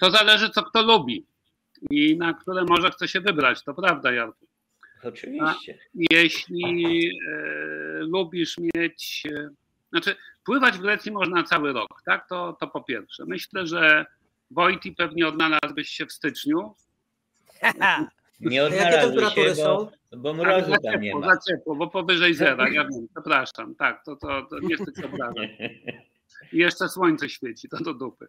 [0.00, 1.26] To zależy, co kto lubi
[1.90, 3.64] i na które może chce się wybrać.
[3.64, 4.46] To prawda, Jarku.
[5.02, 5.78] Oczywiście.
[5.80, 7.40] A jeśli e,
[7.98, 9.22] lubisz mieć.
[9.32, 9.50] E,
[9.90, 12.28] znaczy, pływać w Grecji można cały rok, tak?
[12.28, 13.24] To, to po pierwsze.
[13.26, 14.06] Myślę, że
[14.50, 16.74] Wojti pewnie odnalazłbyś się w styczniu,
[18.40, 21.34] nie odnalazły się, bo, bo mrozu tam nie ma.
[21.34, 25.06] Za ciepło, bo powyżej zera, ja wiem, przepraszam, tak, to, to, to nie chcę się
[25.06, 25.50] obrażać.
[26.52, 28.28] Jeszcze słońce świeci, to do dupy.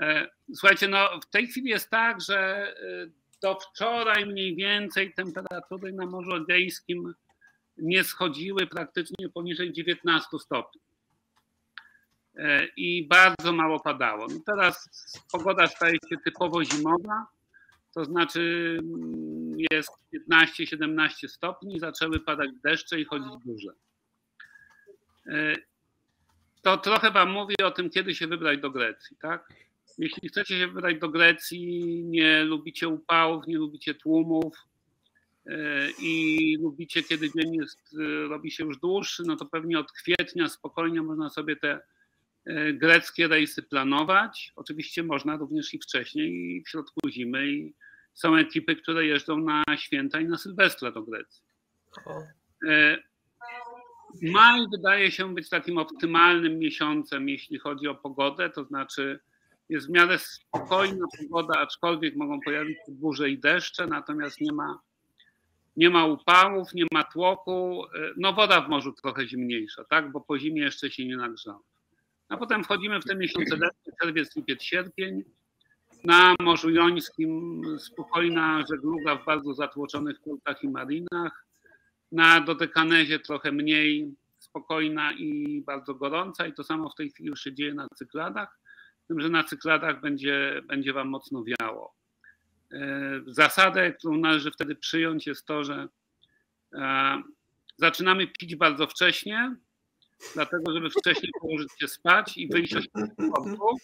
[0.00, 3.06] E, słuchajcie, no w tej chwili jest tak, że e,
[3.42, 7.14] do wczoraj mniej więcej temperatury na Morzu Egejskim
[7.78, 10.80] nie schodziły praktycznie poniżej 19 stopni.
[12.36, 14.26] E, I bardzo mało padało.
[14.28, 14.88] No teraz
[15.32, 17.26] pogoda staje się typowo zimowa
[17.94, 19.90] to znaczy mm, jest
[20.30, 23.72] 15-17 stopni, zaczęły padać deszcze i chodzić burze.
[25.26, 25.54] E,
[26.62, 29.48] to trochę Wam mówi o tym, kiedy się wybrać do Grecji, tak?
[29.98, 34.56] Jeśli chcecie się wybrać do Grecji, nie lubicie upałów, nie lubicie tłumów
[35.46, 39.92] e, i lubicie, kiedy dzień jest, e, robi się już dłuższy, no to pewnie od
[39.92, 41.80] kwietnia spokojnie można sobie te
[42.72, 44.52] greckie rejsy planować.
[44.56, 47.46] Oczywiście można również i wcześniej, i w środku zimy.
[47.46, 47.74] I
[48.14, 51.44] są ekipy, które jeżdżą na święta i na Sylwestra do Grecji.
[54.22, 59.20] Maj wydaje się być takim optymalnym miesiącem, jeśli chodzi o pogodę, to znaczy
[59.68, 64.80] jest w miarę spokojna pogoda, aczkolwiek mogą pojawić się burze i deszcze, natomiast nie ma,
[65.76, 67.84] nie ma upałów, nie ma tłoku.
[68.16, 71.60] No woda w morzu trochę zimniejsza, tak, bo po zimie jeszcze się nie nagrzała.
[72.32, 75.24] A potem wchodzimy w te miesiące letnie, czerwiec, lipiec, sierpień.
[76.04, 81.46] Na Morzu Jońskim spokojna żegluga w bardzo zatłoczonych portach i marinach.
[82.12, 87.40] Na Dodekanezie trochę mniej spokojna i bardzo gorąca i to samo w tej chwili już
[87.40, 88.62] się dzieje na Cykladach
[89.12, 91.94] tym, że na cykladach będzie, będzie Wam mocno wiało.
[92.72, 92.78] E,
[93.26, 95.88] zasadę, którą należy wtedy przyjąć, jest to, że
[96.74, 97.22] e,
[97.76, 99.56] zaczynamy pić bardzo wcześnie,
[100.34, 103.76] dlatego żeby wcześniej położyć się spać i wyjść z portu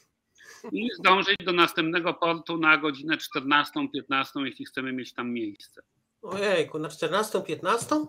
[0.72, 5.82] i zdążyć do następnego portu na godzinę 14-15, jeśli chcemy mieć tam miejsce.
[6.22, 8.06] Ojejku, na 14-15?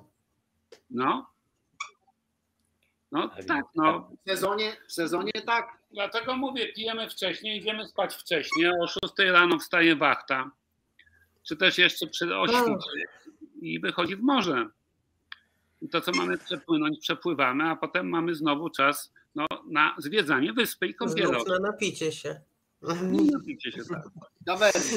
[0.89, 1.27] No.
[3.11, 4.11] No tak, no.
[4.25, 5.79] W sezonie, w sezonie tak.
[5.91, 10.51] Dlatego mówię, pijemy wcześniej, idziemy spać wcześniej, o 6 rano wstaje wachta,
[11.43, 12.77] czy też jeszcze przy 8
[13.61, 14.69] i wychodzi w morze.
[15.91, 20.95] To, co mamy przepłynąć, przepływamy, a potem mamy znowu czas no, na zwiedzanie wyspy i
[20.95, 21.43] kąpielą.
[21.47, 22.41] na napicie się.
[22.81, 24.03] Napicie się, tak.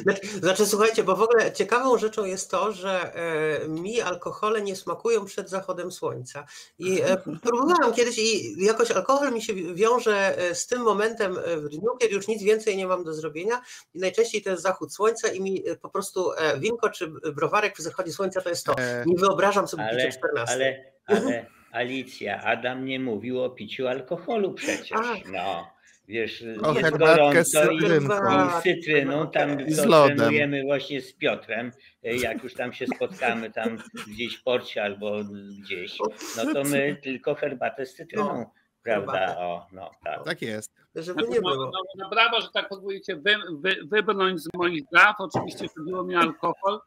[0.02, 4.76] Znaczy, znaczy, słuchajcie, bo w ogóle ciekawą rzeczą jest to, że e, mi alkohole nie
[4.76, 6.46] smakują przed zachodem słońca.
[6.78, 11.68] I e, próbowałam kiedyś i jakoś alkohol mi się wiąże e, z tym momentem w
[11.68, 13.60] dniu, kiedy już nic więcej nie mam do zrobienia
[13.94, 18.12] i najczęściej to jest zachód słońca i mi po prostu winko czy browarek przy zachodzie
[18.12, 18.74] słońca to jest to.
[19.06, 20.54] Nie wyobrażam sobie ale, picie 14.
[20.54, 25.00] Ale, ale Alicja, Adam nie mówił o piciu alkoholu przecież.
[25.32, 25.72] No
[26.12, 31.72] wiesz, o, jest gorąco i, i cytryną, tam I to trenujemy właśnie z Piotrem,
[32.02, 35.20] jak już tam się spotkamy tam gdzieś w porcie albo
[35.62, 35.98] gdzieś,
[36.36, 38.24] no to my tylko herbatę z cytryną.
[38.24, 39.36] No, prawda?
[39.38, 40.24] O, no, tak.
[40.24, 40.72] tak jest.
[40.94, 41.56] Żeby nie było.
[41.56, 45.16] No, no, brawo, że tak pozwolicie wy, wy, wybrnąć z moich praw.
[45.18, 46.80] Oczywiście chodziło mi alkohol,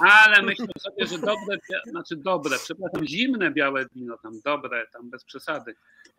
[0.00, 5.24] ale myślę sobie, że dobre, znaczy dobre, przepraszam, zimne białe wino, tam dobre, tam bez
[5.24, 5.74] przesady.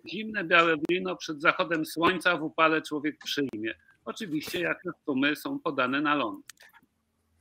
[0.06, 3.74] Zimne białe wino przed zachodem słońca w upale człowiek przyjmie.
[4.06, 6.46] Oczywiście jak te sumy są podane na ląd.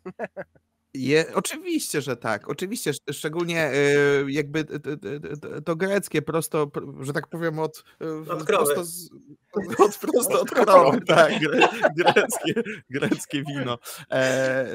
[0.96, 2.48] Je, oczywiście, że tak.
[2.48, 4.64] Oczywiście, szczególnie y, jakby
[5.64, 9.10] to greckie prosto, że tak powiem, od, y, od prosto, z,
[9.84, 11.32] od, prosto od krowy, tak,
[11.96, 13.78] greckie, greckie wino.
[14.10, 14.66] E,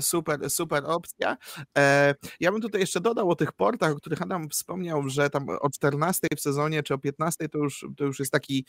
[0.00, 1.36] super, super opcja.
[1.78, 5.46] E, ja bym tutaj jeszcze dodał o tych portach, o których Adam wspomniał, że tam
[5.48, 8.66] o 14 w sezonie czy o 15 to już, to już jest taki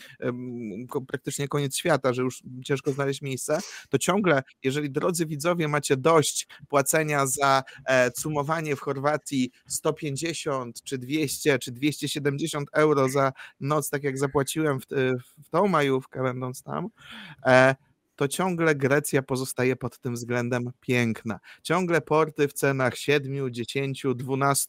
[1.08, 3.60] praktycznie koniec świata, że już ciężko znaleźć miejsce.
[3.89, 10.97] To ciągle, jeżeli drodzy widzowie macie dość płacenia za e, cumowanie w Chorwacji 150 czy
[10.97, 14.85] 200 czy 270 euro za noc, tak jak zapłaciłem w,
[15.45, 16.87] w tą majówkę będąc tam,
[17.45, 17.75] e,
[18.15, 21.39] to ciągle Grecja pozostaje pod tym względem piękna.
[21.63, 24.67] Ciągle porty w cenach 7, 10, 12,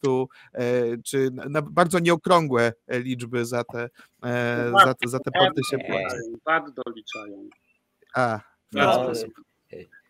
[1.04, 3.88] czy na bardzo nieokrągłe liczby za te,
[4.24, 6.16] e, za te, za te porty się płaci.
[6.46, 7.48] VAT doliczają.
[8.14, 8.38] A,
[8.72, 9.12] w no,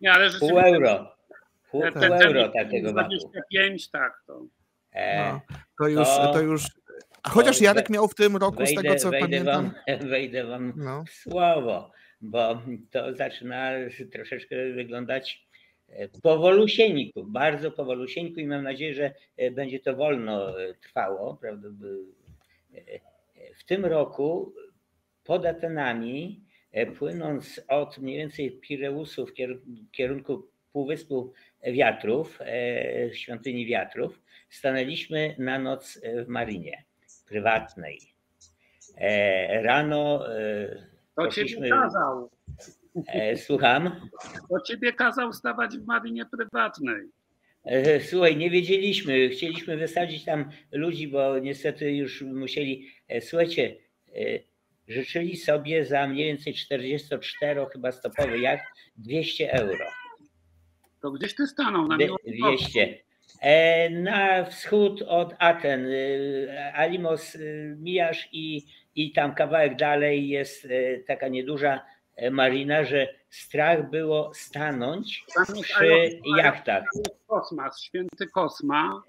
[0.00, 1.17] Nie, ale pół euro.
[1.70, 4.22] Pół, pół euro takiego 25, tak.
[4.26, 4.46] To,
[4.92, 5.40] e, no,
[5.78, 6.68] to już, to, to już
[7.28, 9.70] Chociaż Jarek miał w tym roku, wejdę, z tego co wejdę pamiętam.
[9.86, 11.04] Wam, wejdę wam no.
[11.10, 13.70] słowo, bo to zaczyna
[14.12, 15.46] troszeczkę wyglądać
[15.88, 21.36] e, powolusieńku, bardzo powolusieńku i mam nadzieję, że e, będzie to wolno e, trwało.
[21.36, 21.68] Prawda?
[23.58, 24.54] W tym roku
[25.24, 26.44] pod Atenami,
[26.98, 29.32] płynąc od mniej więcej Pireusu w
[29.92, 31.32] kierunku Półwyspu
[31.72, 32.38] Wiatrów,
[33.12, 36.84] świątyni Wiatrów, stanęliśmy na noc w Marinie
[37.28, 38.00] prywatnej.
[38.96, 40.68] E, rano e,
[41.16, 41.56] to poszliśmy...
[41.56, 42.30] ciebie kazał.
[43.06, 44.08] E, słucham?
[44.48, 47.08] To ciebie kazał stawać w marinie prywatnej.
[48.00, 49.28] Słuchaj, nie wiedzieliśmy.
[49.28, 52.88] Chcieliśmy wysadzić tam ludzi, bo niestety już musieli.
[53.20, 53.76] Słuchajcie,
[54.88, 58.60] życzyli sobie za mniej więcej 44 chyba stopowy jak
[58.96, 59.84] 200 euro.
[61.00, 62.98] To gdzieś ty stanął na 200.
[63.40, 67.38] E, na wschód od Aten, e, Alimos e,
[67.76, 68.62] mijasz i,
[68.94, 70.68] i tam kawałek dalej jest
[71.06, 71.80] taka nieduża
[72.30, 75.24] marina, że strach było stanąć
[75.62, 76.84] przy jachtach.
[77.26, 79.02] Kosmas, święty Kosma.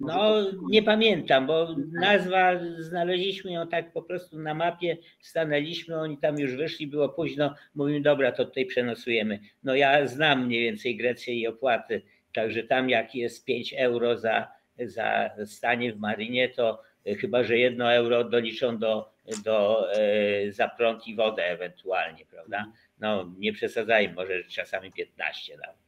[0.00, 6.38] No, nie pamiętam, bo nazwa znaleźliśmy ją tak po prostu na mapie, stanęliśmy, oni tam
[6.38, 9.40] już wyszli, było późno, mówimy, dobra, to tutaj przenosujemy.
[9.64, 14.48] No ja znam mniej więcej Grecję i opłaty, także tam jak jest 5 euro za,
[14.78, 16.82] za stanie w marinie, to
[17.20, 19.10] chyba, że jedno euro doliczą do,
[19.44, 22.72] do e, za prąd i wodę ewentualnie, prawda?
[22.98, 25.85] No nie przesadzajmy, może czasami 15 nawet.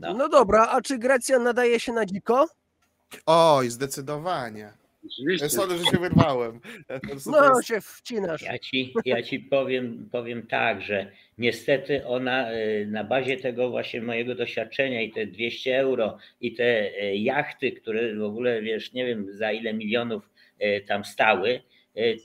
[0.00, 0.14] No.
[0.14, 2.46] no dobra, a czy Grecja nadaje się na dziko?
[3.26, 4.72] Oj, zdecydowanie.
[5.06, 5.48] Oczywiście.
[5.48, 6.60] Sorry, że się wyrwałem.
[7.26, 7.68] No, jest...
[7.68, 8.42] się wcinasz.
[8.42, 14.02] Ja ci, ja ci powiem, powiem tak, że niestety ona y, na bazie tego właśnie
[14.02, 19.06] mojego doświadczenia i te 200 euro i te y, jachty, które w ogóle wiesz, nie
[19.06, 20.30] wiem za ile milionów
[20.62, 21.60] y, tam stały,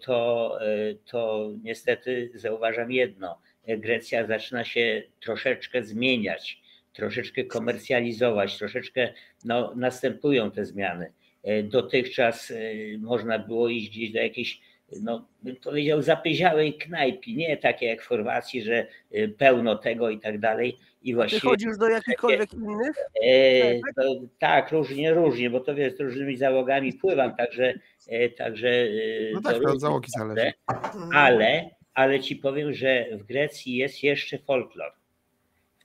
[0.02, 0.60] to,
[1.06, 3.40] to niestety zauważam jedno.
[3.68, 6.62] Grecja zaczyna się troszeczkę zmieniać
[6.96, 9.14] troszeczkę komercjalizować, troszeczkę
[9.46, 11.12] no, następują te zmiany.
[11.44, 12.56] E, dotychczas e,
[12.98, 14.62] można było iść gdzieś do jakiejś,
[15.02, 20.20] no, bym powiedział, zapyziałej knajpi, nie takie jak w Chorwacji, że e, pełno tego i
[20.20, 20.78] tak dalej.
[21.04, 22.98] I właściwie, Ty chodzisz do jakichkolwiek takie, innych?
[23.24, 27.74] E, to, tak, różnie, różnie, bo to wiesz, z różnymi załogami pływam, także.
[28.38, 28.88] także
[29.34, 30.54] no tak, to od załogi zależy.
[31.14, 34.92] Ale, ale ci powiem, że w Grecji jest jeszcze folklor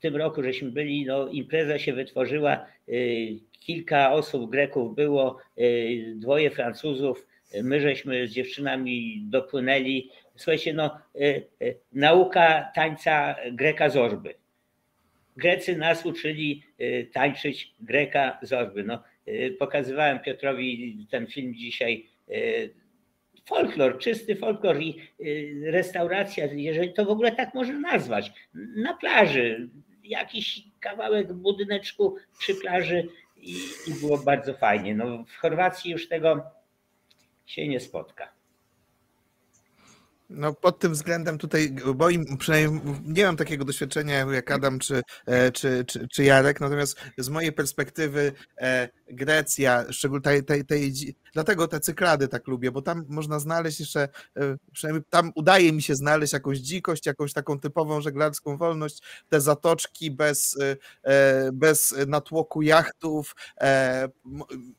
[0.01, 6.15] w tym roku żeśmy byli, no impreza się wytworzyła, y, kilka osób, Greków było, y,
[6.17, 7.27] dwoje Francuzów,
[7.63, 10.11] my żeśmy z dziewczynami dopłynęli.
[10.37, 11.45] Słuchajcie, no y,
[11.93, 14.35] nauka tańca Greka Zorby.
[15.37, 16.63] Grecy nas uczyli
[17.13, 18.85] tańczyć Greka Zorby.
[18.85, 19.03] No,
[19.59, 22.07] pokazywałem Piotrowi ten film dzisiaj
[23.45, 25.01] folklor, czysty folklor i
[25.65, 29.69] restauracja, jeżeli to w ogóle tak można nazwać, na plaży,
[30.11, 33.57] jakiś kawałek budyneczku przy plaży i,
[33.87, 34.95] i było bardzo fajnie.
[34.95, 36.43] No, w Chorwacji już tego
[37.47, 38.41] się nie spotka.
[40.31, 45.03] No pod tym względem tutaj, bo im, przynajmniej nie mam takiego doświadczenia jak Adam czy,
[45.27, 50.93] e, czy, czy, czy Jarek, natomiast z mojej perspektywy e, Grecja, szczególnie tej, tej, tej,
[51.33, 55.83] dlatego te cyklady tak lubię, bo tam można znaleźć jeszcze, e, przynajmniej tam udaje mi
[55.83, 60.59] się znaleźć jakąś dzikość, jakąś taką typową żeglarską wolność, te zatoczki bez,
[61.53, 63.35] bez natłoku jachtów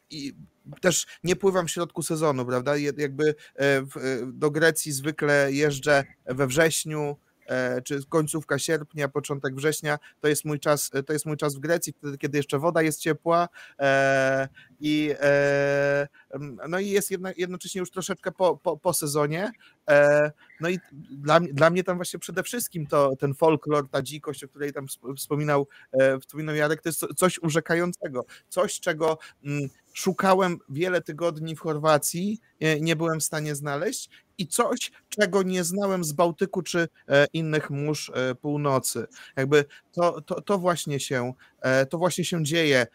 [0.10, 0.34] i
[0.82, 2.78] też nie pływam w środku sezonu, prawda?
[2.78, 3.86] Jakby e, e,
[4.26, 7.31] do Grecji zwykle jeżdżę we wrześniu, e,
[7.84, 11.94] czy końcówka sierpnia, początek września, to jest mój czas, to jest mój czas w Grecji,
[11.94, 13.50] wtedy, kiedy jeszcze woda jest ciepła
[14.80, 15.16] i
[16.70, 19.52] no i jest jednocześnie już troszeczkę po, po, po sezonie.
[20.60, 20.80] No i
[21.12, 24.86] dla, dla mnie tam właśnie przede wszystkim to ten folklor, ta dzikość, o której tam
[25.18, 25.68] wspominał,
[26.22, 32.40] wspominał Jarek, to jest coś urzekającego, coś, czego mm, szukałem wiele tygodni w Chorwacji,
[32.82, 34.10] nie byłem w stanie znaleźć
[34.42, 39.08] i coś, czego nie znałem z Bałtyku czy e, innych mórz e, północy.
[39.36, 42.88] Jakby to, to, to, właśnie, się, e, to właśnie się dzieje,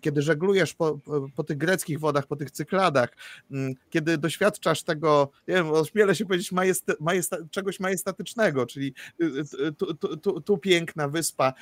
[0.00, 0.98] kiedy żeglujesz po,
[1.36, 3.16] po tych greckich wodach, po tych cykladach,
[3.50, 9.24] mm, kiedy doświadczasz tego, nie wiem, ośmielę się powiedzieć, majesta, majesta, czegoś majestatycznego, czyli y,
[9.66, 11.52] y, tu, tu, tu, tu piękna wyspa,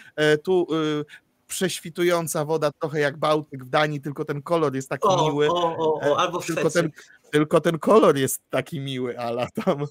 [0.42, 1.04] tu y,
[1.46, 5.48] prześwitująca woda, trochę jak Bałtyk w Danii, tylko ten kolor jest taki o, miły.
[5.50, 6.90] O, o, o, albo w tylko ten,
[7.30, 9.86] tylko ten kolor jest taki miły, ala tam.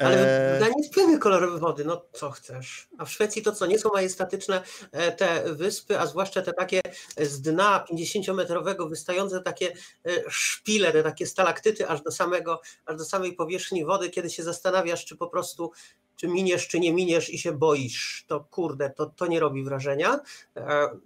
[0.00, 2.88] Ale w e, Danii jest piękny kolor wody, no co chcesz.
[2.98, 6.80] A w Szwecji to co, nie są majestatyczne e, te wyspy, a zwłaszcza te takie
[7.16, 9.72] z dna 50-metrowego wystające takie
[10.06, 14.42] e, szpile, te takie stalaktyty aż do samego, aż do samej powierzchni wody, kiedy się
[14.42, 15.72] zastanawiasz, czy po prostu
[16.20, 20.20] czy miniesz, czy nie miniesz i się boisz, to kurde, to, to nie robi wrażenia.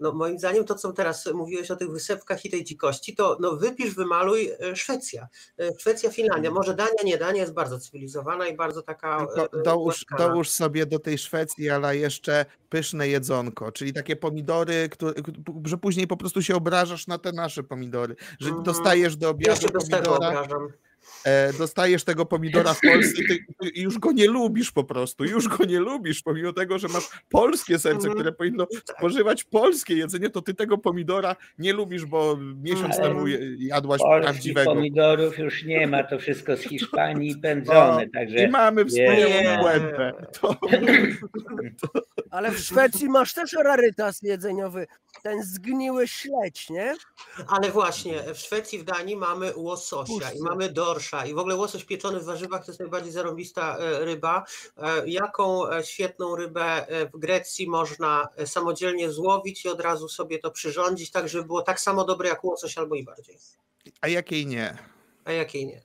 [0.01, 3.57] No, moim zdaniem to, co teraz mówiłeś o tych wysepkach i tej dzikości, to no,
[3.57, 5.29] wypisz, wymaluj Szwecja.
[5.79, 9.27] Szwecja, Finlandia, może Dania, nie, Dania jest bardzo cywilizowana i bardzo taka.
[9.27, 15.15] Tylko dołóż, dołóż sobie do tej Szwecji, ale jeszcze pyszne jedzonko, czyli takie pomidory, które,
[15.65, 18.65] że później po prostu się obrażasz na te nasze pomidory, że mm -hmm.
[18.65, 20.43] dostajesz do obiadu Jeszcze pomidora.
[20.43, 20.47] E,
[21.59, 25.49] dostajesz tego pomidora w Polsce i, ty, i już go nie lubisz po prostu, już
[25.49, 28.15] go nie lubisz, pomimo tego, że masz polskie serce, mhm.
[28.15, 33.27] które powinno spożywać polskie jedzenie, to ty tego pomidora nie lubisz, bo miesiąc temu
[33.59, 34.75] jadłaś prawdziwego.
[34.75, 38.45] pomidorów już nie ma, to wszystko z Hiszpanii pędzone, także...
[38.45, 40.13] I mamy wspaniałą błędę.
[40.41, 40.57] To,
[41.81, 41.91] to...
[42.31, 44.87] Ale w Szwecji masz też rarytas jedzeniowy,
[45.23, 46.95] ten zgniły śledź, nie?
[47.47, 50.39] Ale właśnie, w Szwecji, w Danii mamy łososia Puszczy.
[50.39, 53.77] i mamy do najgorsza i w ogóle łosoś pieczony w warzywach to jest najbardziej zarąbista
[54.01, 54.45] ryba.
[55.07, 61.29] Jaką świetną rybę w Grecji można samodzielnie złowić i od razu sobie to przyrządzić, tak
[61.29, 63.37] żeby było tak samo dobre jak łosoś albo i bardziej?
[64.01, 64.79] A jakiej nie?
[65.25, 65.83] A jakiej nie?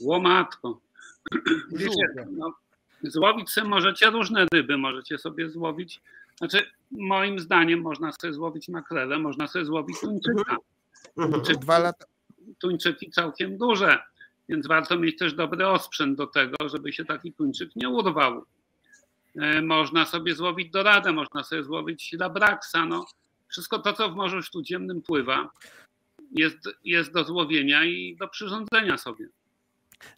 [0.00, 0.80] Łomatko.
[1.72, 2.52] Wiecie, no,
[3.02, 6.00] złowić sobie możecie różne ryby, możecie sobie złowić,
[6.38, 10.56] znaczy moim zdaniem można sobie złowić makrelę, można sobie złowić tuńczyka.
[11.14, 12.06] Tuńczyk, Dwa lata.
[12.58, 13.98] Tuńczyki całkiem duże,
[14.48, 18.44] więc warto mieć też dobry osprzęt do tego, żeby się taki tuńczyk nie urwał.
[19.36, 23.06] E, można sobie złowić doradę, można sobie złowić labraksa, no.
[23.48, 25.50] Wszystko to, co w Morzu Śródziemnym pływa,
[26.30, 29.28] jest, jest do złowienia i do przyrządzenia sobie.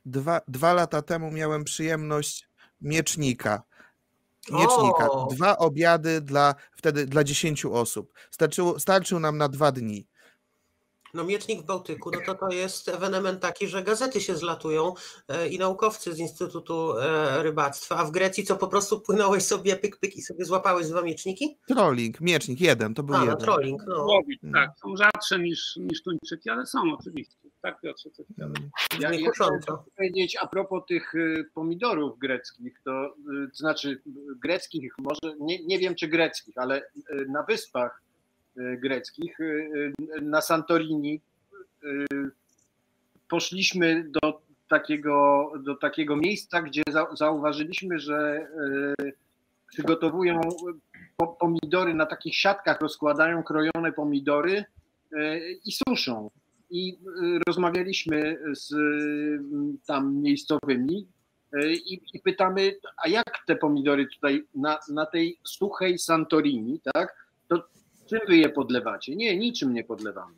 [0.06, 2.48] Dwa, dwa lata temu miałem przyjemność
[2.80, 3.62] miecznika.
[4.50, 5.10] Miecznika.
[5.10, 5.28] O!
[5.34, 8.12] Dwa obiady dla wtedy dla dziesięciu osób.
[8.30, 10.06] Starczyło, starczył nam na dwa dni.
[11.16, 14.94] No miecznik w Bałtyku, no to to jest ewenement taki, że gazety się zlatują
[15.28, 19.76] e, i naukowcy z Instytutu e, Rybactwa, a w Grecji co po prostu płynąłeś sobie
[19.76, 21.58] pyk pyk i sobie złapałeś dwa mieczniki?
[21.68, 23.38] Trolling, miecznik, jeden, to był a, no, jeden.
[23.38, 24.06] No, trolling, no.
[24.52, 27.36] Tak, są rzadsze niż, niż tuńczyki, ale są oczywiście.
[27.62, 28.26] Tak, Piotrze, coś
[29.00, 29.60] ja, ja chciałem
[29.96, 34.02] powiedzieć a propos tych y, pomidorów greckich, to, y, to znaczy
[34.42, 38.05] greckich, może nie, nie wiem czy greckich, ale y, na wyspach
[38.56, 39.38] greckich,
[40.22, 41.20] na Santorini
[43.28, 46.82] poszliśmy do takiego, do takiego miejsca, gdzie
[47.14, 48.48] zauważyliśmy, że
[49.68, 50.40] przygotowują
[51.40, 54.64] pomidory na takich siatkach, rozkładają krojone pomidory
[55.64, 56.30] i suszą.
[56.70, 58.74] I y, rozmawialiśmy z
[59.86, 61.08] tam miejscowymi
[61.54, 67.25] y, i, i, pytamy, a jak te pomidory tutaj na, na tej suchej Santorini, tak,
[68.06, 69.16] czym wy je podlewacie?
[69.16, 70.34] Nie, niczym nie podlewamy.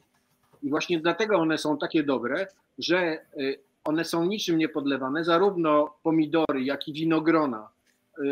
[0.63, 2.47] I właśnie dlatego one są takie dobre,
[2.79, 7.69] że y, one są niczym nie podlewane, zarówno pomidory, jak i winogrona.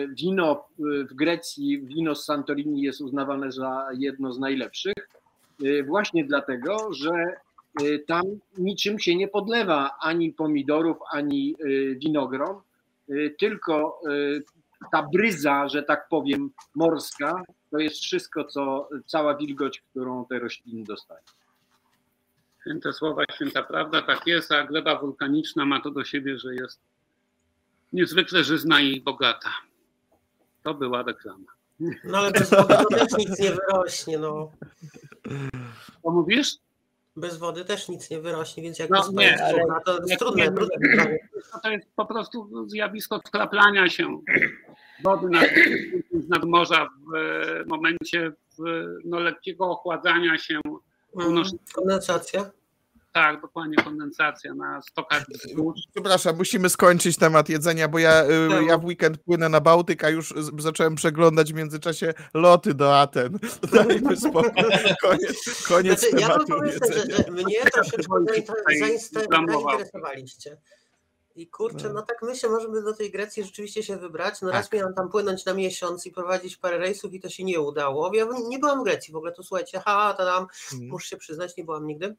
[0.08, 5.08] Wino w Grecji, wino z Santorini jest uznawane za jedno z najlepszych,
[5.86, 7.36] właśnie dlatego, że
[7.82, 8.22] Y, tam
[8.58, 12.60] niczym się nie podlewa ani pomidorów, ani y, winogron,
[13.10, 14.00] y, tylko
[14.92, 20.84] ta bryza, że tak powiem, morska, to jest wszystko, co cała wilgoć, którą te rośliny
[20.84, 21.20] dostają.
[22.60, 26.80] Święte słowa, święta prawda, tak jest, a gleba wulkaniczna ma to do siebie, że jest
[27.92, 29.50] niezwykle żyzna i bogata.
[30.62, 31.52] To była reklama.
[32.04, 34.52] No ale bez wody też nic nie wyrośnie, no.
[36.02, 36.58] Co mówisz?
[37.16, 40.54] bez wody też nic nie wyrośnie, więc jak no, nie, ale to jest trudne,
[41.62, 44.20] To jest po prostu zjawisko skraplania się
[45.04, 45.48] wody nad,
[46.28, 48.62] nadmorza w momencie w,
[49.04, 50.60] no, lekkiego ochładzania się.
[51.20, 51.42] Mm,
[51.74, 52.50] kondensacja?
[53.16, 55.24] Tak, dokładnie kondensacja na stokach.
[55.94, 60.08] Przepraszam, musimy skończyć temat jedzenia, bo ja, y, ja w weekend płynę na Bałtyk, a
[60.08, 63.38] już zacząłem przeglądać w międzyczasie loty do Aten.
[63.72, 64.62] Dajmy spokój.
[65.02, 68.14] Koniec, koniec znaczy, tematu ja powiem, że, że mnie troszeczkę
[69.30, 70.56] zainteresowaliście.
[71.36, 71.94] I kurczę, no.
[71.94, 74.42] no tak myślę, możemy do tej Grecji rzeczywiście się wybrać.
[74.42, 74.78] No raz tak.
[74.78, 78.14] miałam tam płynąć na miesiąc i prowadzić parę rejsów i to się nie udało.
[78.14, 80.88] Ja nie byłam w Grecji w ogóle, to słuchajcie, ha, to tam, hmm.
[80.88, 82.16] muszę się przyznać, nie byłam nigdy.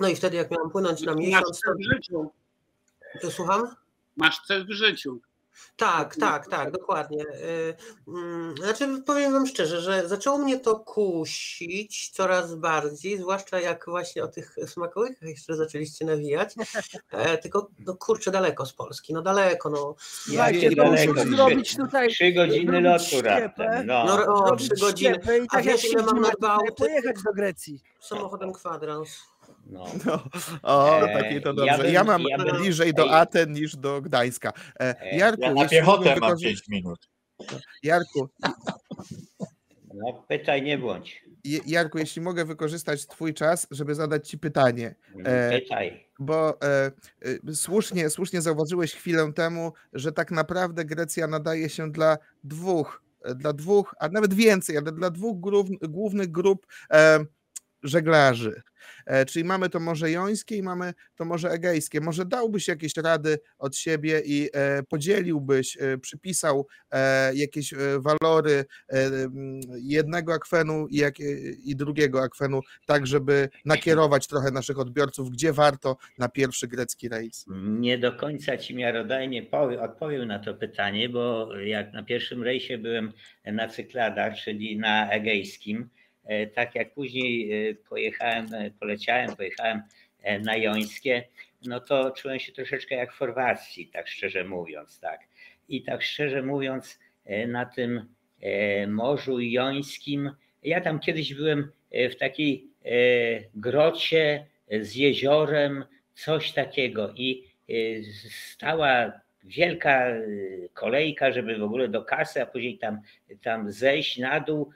[0.00, 1.48] No i wtedy jak miałam płynąć na miesiąc...
[1.48, 2.30] Masz cel w życiu.
[3.22, 3.76] To słucham?
[4.16, 5.20] Masz cel w życiu.
[5.76, 7.22] Tak, tak, tak, dokładnie.
[7.22, 7.74] Y,
[8.08, 14.24] mm, znaczy, powiem Wam szczerze, że zaczęło mnie to kusić coraz bardziej, zwłaszcza jak właśnie
[14.24, 16.54] o tych smakołykach jeszcze zaczęliście nawijać.
[17.10, 19.94] E, tylko, no kurczę, daleko z Polski, no daleko, no.
[20.30, 22.08] Ja ja daleko, zrobić tutaj.
[22.08, 23.86] Trzy godziny lotu raptem.
[23.86, 25.16] No, no o, trzy godziny.
[25.44, 26.74] I tak A wiesz, ile mam na Bałtyk?
[26.74, 27.82] Pojechać do Grecji.
[28.00, 29.08] Samochodem kwadrans.
[29.66, 29.84] No.
[30.06, 30.22] no.
[30.62, 31.72] O, e, takie to dobrze.
[31.72, 34.52] Ja, bym, ja mam ja bym, bliżej do Aten niż do Gdańska.
[34.80, 37.08] E, e Jarku, ja na piechotę mam 5 minut.
[37.82, 38.28] Jarku.
[39.94, 41.26] No, pytaj, nie bądź.
[41.66, 44.94] Jarku, jeśli mogę wykorzystać Twój czas, żeby zadać Ci pytanie.
[45.24, 46.06] E, pytaj.
[46.18, 46.92] Bo e,
[47.48, 53.02] e, słusznie, słusznie zauważyłeś chwilę temu, że tak naprawdę Grecja nadaje się dla dwóch,
[53.36, 57.24] dla dwóch, a nawet więcej, ale dla dwóch grup, głównych grup e,
[57.86, 58.62] żeglarzy.
[59.06, 62.00] E, czyli mamy to Morze Jońskie i mamy to Morze Egejskie.
[62.00, 66.66] Może dałbyś jakieś rady od siebie i e, podzieliłbyś, e, przypisał
[67.34, 68.64] jakieś walory
[69.82, 70.86] jednego akwenu
[71.64, 77.44] i, drugiego akwenu, tak żeby nakierować trochę naszych odbiorców, gdzie warto na pierwszy grecki rejs?
[77.58, 79.46] Nie do końca ci miarodajnie
[79.80, 83.12] odpowiem na to pytanie, bo jak na pierwszym rejsie byłem
[83.44, 85.88] na Cykladach, czyli na Egejskim,
[86.54, 89.82] tak jak później e, pojechałem, e, poleciałem, pojechałem
[90.40, 91.24] na Jońskie,
[91.66, 95.20] no to czułem się troszeczkę jak w Chorwacji, tak szczerze mówiąc, tak.
[95.68, 96.98] I tak szczerze mówiąc,
[97.48, 98.14] na tym
[98.88, 100.30] Morzu Jońskim,
[100.62, 101.70] ja tam kiedyś byłem
[102.10, 102.70] w takiej
[103.54, 104.46] grocie
[104.80, 107.44] z jeziorem, coś takiego i
[108.30, 109.12] stała
[109.44, 110.12] wielka
[110.72, 113.00] kolejka, żeby w ogóle do kasy, a później tam,
[113.42, 114.70] tam zejść na dół.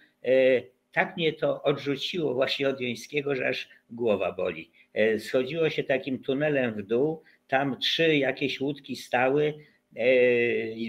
[0.90, 4.70] E, tak mnie to odrzuciło właśnie od Jońskiego, że aż głowa boli.
[4.94, 9.54] E, schodziło się takim tunelem w dół, tam trzy jakieś łódki stały,
[9.96, 10.04] e,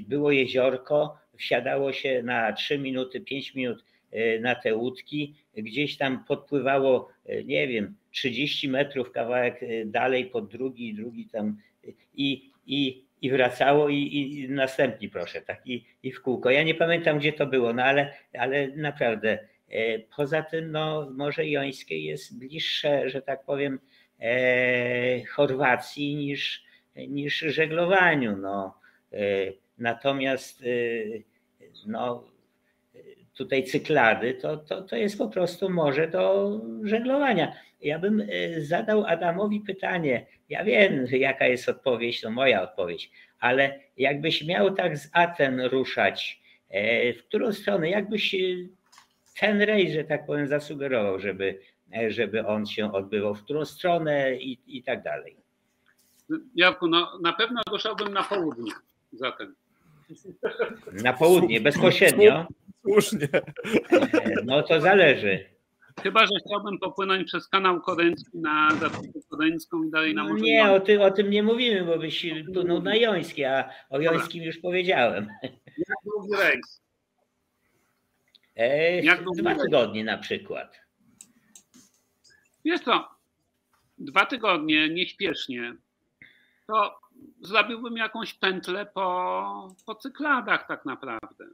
[0.01, 3.85] było jeziorko, wsiadało się na trzy minuty, pięć minut
[4.41, 7.09] na te łódki, gdzieś tam podpływało,
[7.45, 11.57] nie wiem, 30 metrów kawałek dalej pod drugi, drugi tam
[12.13, 16.49] i, i i wracało i, i, następni proszę, tak i, i w kółko.
[16.49, 19.47] Ja nie pamiętam gdzie to było, no ale, ale naprawdę e,
[20.15, 23.79] poza tym no Morze Jońskie jest bliższe, że tak powiem
[24.19, 26.63] e, Chorwacji niż,
[26.95, 28.37] niż żeglowaniu.
[28.37, 28.79] No.
[29.13, 29.17] E,
[29.77, 30.63] natomiast
[31.87, 32.23] no,
[33.37, 36.51] tutaj cyklady to, to, to jest po prostu morze do
[36.83, 37.53] żeglowania.
[37.81, 44.45] Ja bym zadał Adamowi pytanie, ja wiem, jaka jest odpowiedź, to moja odpowiedź, ale jakbyś
[44.45, 48.35] miał tak z Aten ruszać, e, w którą stronę, jakbyś
[49.35, 51.59] e, ten rejs, że tak powiem, zasugerował, żeby,
[51.97, 55.35] e, żeby on się odbywał, w którą stronę i, i tak dalej?
[56.55, 58.71] Jarku, no, na pewno ruszałbym na południe
[59.13, 59.55] zatem.
[61.03, 62.47] Na południe, bezpośrednio?
[62.81, 63.27] Słusznie.
[64.45, 65.45] No to zależy.
[66.03, 70.43] Chyba, że chciałbym popłynąć przez kanał koreański na Zatokę Koreańską i dalej na no Morze
[70.43, 74.43] Nie, o tym, o tym nie mówimy, bo byś płynął na Jońskie, a o Jońskim
[74.43, 75.27] już powiedziałem.
[75.77, 76.81] Jak długi rejs?
[79.03, 80.81] Jak dwa tygodnie na przykład.
[82.65, 83.09] Wiesz co,
[83.97, 85.75] dwa tygodnie, nieśpiesznie,
[86.67, 86.99] to
[87.41, 91.45] zrobiłbym jakąś pętlę po, po cykladach tak naprawdę.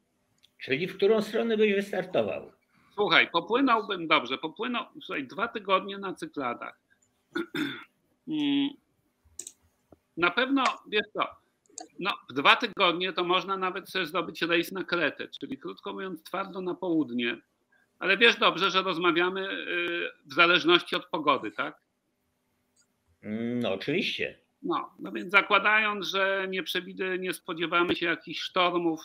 [0.58, 2.52] Czyli w którą stronę byś wystartował?
[2.94, 6.80] Słuchaj, popłynąłbym dobrze, popłynął, słuchaj, dwa tygodnie na cykladach.
[8.30, 8.70] Mm.
[10.18, 11.28] Na pewno, wiesz co,
[12.00, 16.24] no, w dwa tygodnie to można nawet sobie zdobyć rejs na Kretę, czyli krótko mówiąc
[16.24, 17.38] twardo na południe.
[18.00, 21.82] Ale wiesz dobrze, że rozmawiamy y, w zależności od pogody, tak?
[23.62, 24.40] No oczywiście.
[24.62, 29.02] No, no więc zakładając, że nie przewidy, nie spodziewamy się jakichś sztormów,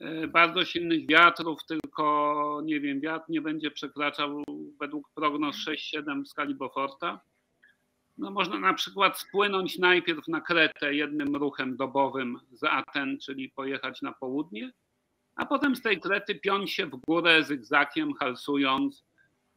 [0.00, 4.44] E, bardzo silnych wiatrów, tylko nie wiem, wiatr nie będzie przekraczał
[4.80, 7.20] według prognoz 6-7 w skali Beauforta.
[8.18, 14.02] No można na przykład spłynąć najpierw na Kretę jednym ruchem dobowym z Aten, czyli pojechać
[14.02, 14.72] na południe,
[15.36, 19.04] a potem z tej Krety piąć się w górę zygzakiem, halsując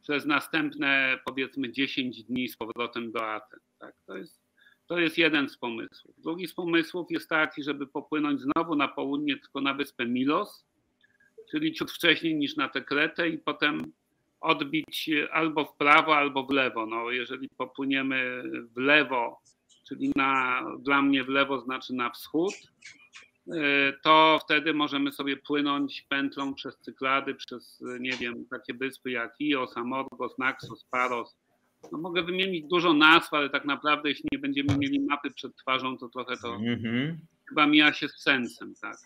[0.02, 3.60] przez następne powiedzmy 10 dni z powrotem do Aten.
[3.78, 3.94] Tak?
[4.06, 4.40] To jest
[4.90, 6.14] to jest jeden z pomysłów.
[6.18, 10.66] Drugi z pomysłów jest taki, żeby popłynąć znowu na południe, tylko na wyspę Milos,
[11.50, 13.92] czyli ciut wcześniej niż na tę Kretę i potem
[14.40, 16.86] odbić albo w prawo, albo w lewo.
[16.86, 18.42] No, jeżeli popłyniemy
[18.76, 19.40] w lewo,
[19.88, 22.54] czyli na, dla mnie w lewo znaczy na wschód,
[23.48, 29.40] e, to wtedy możemy sobie płynąć pętlą przez Cyklady, przez, nie wiem, takie wyspy jak
[29.40, 31.36] Ios, Amorgos, Naxos, Paros,
[31.92, 35.98] no mogę wymienić dużo nazw, ale tak naprawdę jeśli nie będziemy mieli mapy przed twarzą,
[35.98, 37.14] to trochę to mm-hmm.
[37.48, 38.96] chyba mija się z sensem, tak.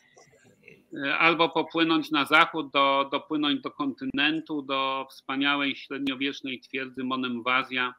[1.03, 7.95] E, albo popłynąć na zachód, do, dopłynąć do kontynentu, do wspaniałej średniowiecznej twierdzy Monemwazja,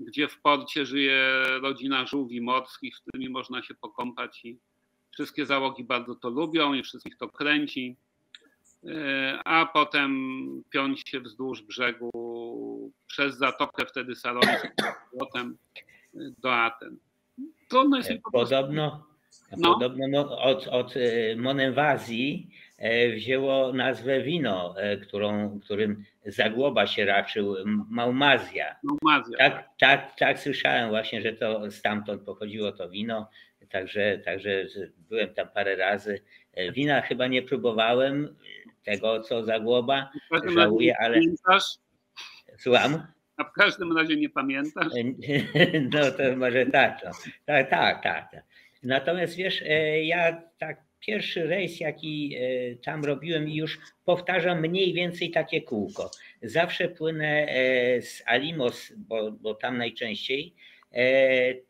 [0.00, 4.58] gdzie w porcie żyje rodzina żółwi morskich, z którymi można się pokąpać i
[5.10, 7.96] wszystkie załogi bardzo to lubią i wszystkich to kręci.
[8.86, 10.12] E, a potem
[10.70, 12.10] piąć się wzdłuż brzegu
[13.06, 14.68] przez Zatokę wtedy Salońską,
[15.18, 15.56] potem
[16.14, 16.96] do Aten.
[17.68, 19.09] Trudno jest po Podobno,
[19.56, 19.72] no.
[19.72, 27.56] podobno no, od, od e, Monewazji e, wzięło nazwę wino, którą, którym Zagłoba się raczył,
[27.90, 28.76] Maumazja.
[28.82, 29.38] Maumazja.
[29.38, 33.30] Tak, tak, tak słyszałem właśnie, że to stamtąd pochodziło to wino,
[33.68, 34.66] także, także
[35.08, 36.20] byłem tam parę razy.
[36.72, 38.36] Wina chyba nie próbowałem,
[38.84, 40.10] tego, co Zagłoba.
[40.54, 41.14] Żałuję, ale.
[41.14, 41.64] Pamiętasz?
[42.58, 43.06] Słucham?
[43.36, 44.92] A w każdym razie nie pamiętasz?
[45.94, 47.10] No to może tak, no.
[47.46, 48.44] tak, tak, tak, tak.
[48.82, 55.30] Natomiast wiesz, e, ja tak pierwszy rejs, jaki e, tam robiłem już powtarzam mniej więcej
[55.30, 56.10] takie kółko.
[56.42, 60.54] Zawsze płynę e, z Alimos, bo, bo tam najczęściej,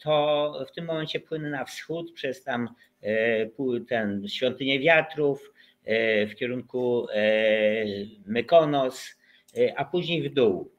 [0.02, 2.68] to w tym momencie płynę na wschód przez tam
[3.88, 5.52] ten świątynię wiatrów,
[6.30, 7.06] w kierunku
[8.26, 9.20] Mykonos,
[9.76, 10.72] a później w dół.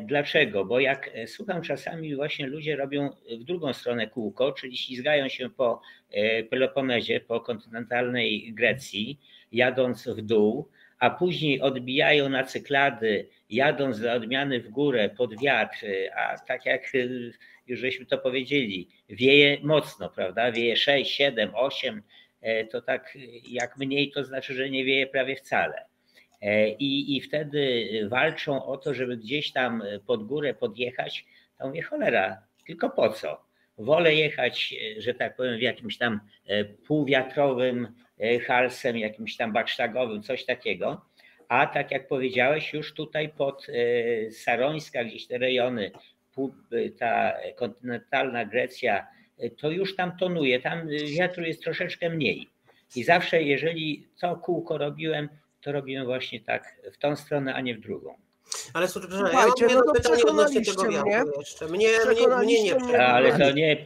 [0.00, 0.64] Dlaczego?
[0.64, 5.80] Bo jak słucham czasami właśnie ludzie robią w drugą stronę kółko, czyli ślizgają się po
[6.50, 9.20] Peloponezie, po kontynentalnej Grecji,
[9.52, 15.86] jadąc w dół, a później odbijają na cyklady, jadąc dla odmiany w górę pod wiatr,
[16.16, 16.82] a tak jak
[17.66, 20.52] już żeśmy to powiedzieli, wieje mocno, prawda?
[20.52, 22.02] Wieje 6, 7, 8,
[22.70, 25.84] to tak jak mniej, to znaczy, że nie wieje prawie wcale.
[26.44, 31.24] E, I, I wtedy walczą o to, żeby gdzieś tam pod górę podjechać.
[31.58, 33.44] To mówię, cholera, tylko po co?
[33.78, 37.88] Wolę jechać, że tak powiem, w jakimś tam e, półwiatrowym
[38.20, 41.04] e, halsem, jakimś tam baksztagowym, coś takiego.
[41.48, 43.66] A tak jak powiedziałeś, już tutaj pod
[44.30, 45.90] Sarońska, gdzieś te rejony,
[46.98, 49.06] ta kontynentalna Grecja,
[49.56, 52.48] to już tam tonuje, tam wiatru jest troszeczkę mniej.
[52.96, 55.28] I zawsze, jeżeli to kółko robiłem,
[55.64, 58.14] to robiłem właśnie tak w tą stronę, a nie w drugą.
[58.72, 61.68] Ale słuchajcie, ja mam jedno no pytanie odnośnie tego wiatru jeszcze.
[61.68, 63.84] Mnie, mnie, mnie nie Ale to nie...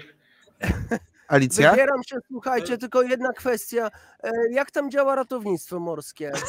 [1.28, 1.70] Alicja?
[1.70, 3.90] Wybieram się, słuchajcie, tylko jedna kwestia.
[4.22, 6.32] E, jak tam działa ratownictwo morskie?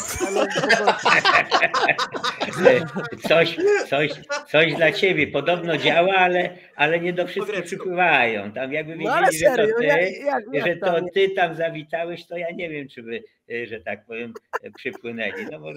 [3.28, 3.58] Coś,
[3.90, 4.12] coś,
[4.52, 8.52] coś dla ciebie podobno działa, ale, ale nie do wszystkich przypływają.
[8.52, 11.56] Tam jakby no, wiedzieli, no, że to ty, jak, jak, jak że to ty tam
[11.56, 15.46] zawitałeś, to ja nie wiem, czy by, e, że tak powiem, e, przypłynęli.
[15.52, 15.70] No bo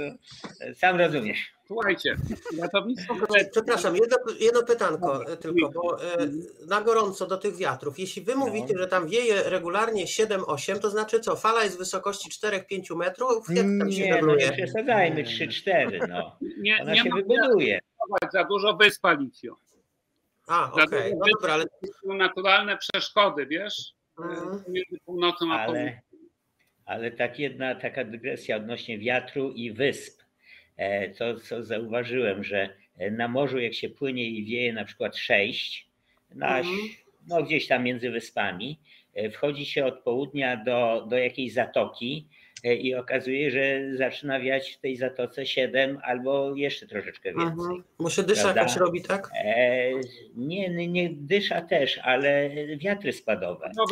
[0.75, 1.53] sam rozumiesz.
[1.67, 2.17] Słuchajcie,
[2.61, 3.15] ratownictwo
[3.53, 5.97] Przepraszam, jedno, jedno pytanko tylko, bo
[6.67, 7.99] na gorąco do tych wiatrów.
[7.99, 8.79] Jeśli wy mówicie, no.
[8.79, 11.37] że tam wieje regularnie 7-8, to znaczy co?
[11.37, 13.47] Fala jest wysokości 4-5 metrów?
[13.49, 16.37] Jak tam się nie, no nie przesadzajmy, 3-4, no.
[16.59, 17.81] Nie, Ona nie się wybuduje.
[18.33, 19.57] Za dużo wysp, Alicjo.
[20.47, 21.13] A, okej, okay.
[21.19, 21.65] no dobra, ale...
[22.03, 24.65] Są naturalne przeszkody, wiesz, mhm.
[24.69, 25.99] między północą a ale, południem.
[26.85, 30.23] Ale tak jedna taka dygresja odnośnie wiatru i wysp.
[30.77, 32.69] E, to, co zauważyłem, że
[33.11, 35.89] na morzu jak się płynie i wieje na przykład 6,
[36.35, 36.77] na, mhm.
[37.29, 39.02] no gdzieś tam między wyspami, E,
[39.33, 42.29] wchodzi się od południa do, do jakiejś zatoki
[42.65, 47.49] e, i okazuje, że zaczyna wiać w tej zatoce 7 albo jeszcze troszeczkę więcej.
[47.49, 47.85] Mhm.
[47.99, 48.61] Może dysza prawda?
[48.61, 49.31] jakaś robi, tak?
[49.45, 49.91] E,
[50.35, 53.71] nie, nie, dysza też, ale wiatry spadowe.
[53.77, 53.85] No,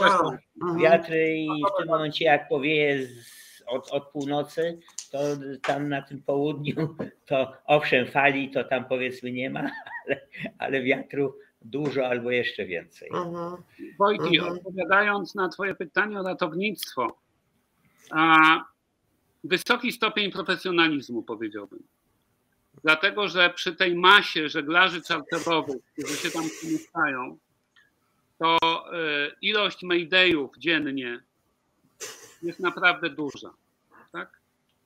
[0.62, 0.83] mhm.
[0.83, 4.79] Wiatry i w tym momencie jak powieje z, od, od północy,
[5.11, 5.18] to
[5.62, 6.97] tam na tym południu
[7.27, 9.61] to owszem fali to tam powiedzmy nie ma,
[10.07, 10.21] ale,
[10.59, 13.09] ale wiatru dużo albo jeszcze więcej.
[13.15, 13.63] Mhm.
[13.99, 14.53] Wojki, mhm.
[14.57, 17.19] odpowiadając na Twoje pytanie o ratownictwo,
[18.11, 18.65] a
[19.45, 21.83] wysoki stopień profesjonalizmu powiedziałbym.
[22.83, 27.39] Dlatego, że przy tej masie żeglarzy czarterowych, którzy się tam przemieszczają,
[28.39, 28.59] to
[28.93, 31.21] e, ilość maydayów dziennie
[32.43, 33.55] jest naprawdę duża.
[34.13, 34.41] Tak?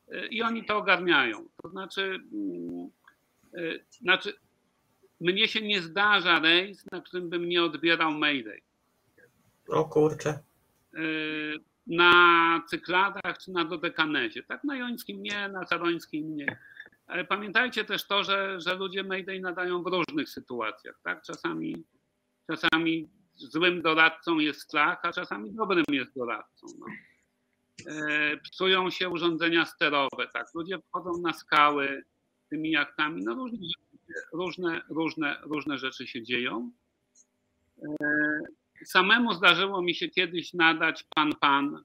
[0.09, 1.49] E, I oni to ogarniają.
[1.62, 2.91] To znaczy, mm,
[3.55, 3.61] e,
[4.01, 4.35] znaczy
[5.20, 8.60] mnie się nie zdarza rejs, na którym bym nie odbierał Mayday.
[9.68, 10.38] O kurczę.
[10.94, 14.42] Y, na cykladach czy na dodekanezie.
[14.42, 16.58] Tak na Jońskim nie, na Carońskim nie.
[17.06, 21.00] Ale pamiętajcie też to, że, że ludzie Mayday nadają w różnych sytuacjach.
[21.02, 21.22] Tak?
[21.22, 21.84] Czasami,
[22.50, 26.66] czasami złym doradcą jest strach, a czasami dobrym jest doradcą.
[26.78, 26.86] No.
[27.92, 30.28] Y, psują się urządzenia sterowe.
[30.32, 30.46] Tak?
[30.54, 32.04] Ludzie wchodzą na skały
[32.50, 33.24] tymi jachtami.
[33.24, 33.58] No różne
[34.32, 36.70] różne, różne, różne rzeczy się dzieją.
[37.82, 38.40] E,
[38.84, 41.84] samemu zdarzyło mi się kiedyś nadać pan-pan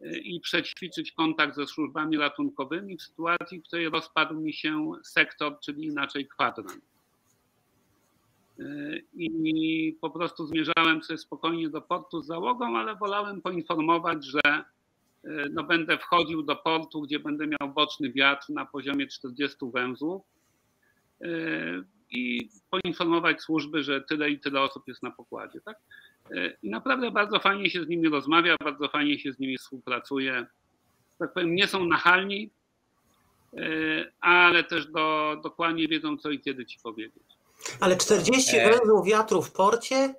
[0.00, 5.58] e, i przećwiczyć kontakt ze służbami ratunkowymi w sytuacji, w której rozpadł mi się sektor,
[5.60, 6.84] czyli inaczej kwadrant.
[8.58, 8.64] E,
[9.14, 14.64] I po prostu zmierzałem sobie spokojnie do portu z załogą, ale wolałem poinformować, że
[15.50, 20.22] no będę wchodził do portu, gdzie będę miał boczny wiatr na poziomie 40 węzłów
[22.10, 25.60] i poinformować służby, że tyle i tyle osób jest na pokładzie.
[25.60, 25.76] Tak?
[26.62, 30.46] I naprawdę bardzo fajnie się z nimi rozmawia, bardzo fajnie się z nimi współpracuje.
[31.18, 32.50] Tak powiem, nie są nachalni,
[34.20, 37.22] ale też do, dokładnie wiedzą, co i kiedy ci powiedzieć.
[37.80, 38.70] Ale 40 e...
[38.70, 40.14] węzłów wiatru w porcie?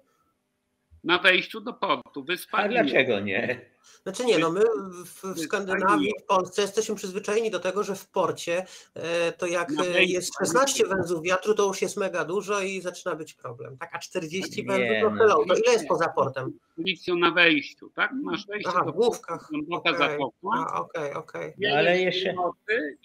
[1.03, 2.77] Na wejściu do portu, wyspali.
[2.77, 3.72] A dlaczego nie?
[4.03, 4.61] Znaczy nie, no my
[5.05, 10.03] w, Skandynawii, w Polsce jesteśmy przyzwyczajeni do tego, że w porcie e, to jak e,
[10.03, 13.77] jest 16 węzłów wiatru, to już jest mega dużo i zaczyna być problem.
[13.77, 16.59] Tak, a 40 węzłów, no hello, to ile jest poza portem?
[16.75, 18.11] Policją na wejściu, tak?
[18.23, 19.47] Masz wejście Aha, do w główkach.
[19.49, 20.09] Głęboka okay.
[20.09, 20.75] zatoka.
[20.75, 21.53] Okej, okej.
[21.57, 22.35] No, ale jeszcze...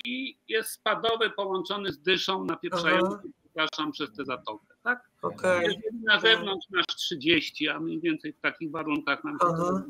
[0.05, 5.11] I jest spadowy połączony z dyszą napieprzający, przepraszam, przez tę zatokę, tak?
[5.23, 5.63] Okay.
[5.63, 9.83] Jeżeli na zewnątrz masz 30, a mniej więcej w takich warunkach nam się to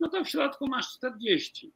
[0.00, 1.72] no to w środku masz 40.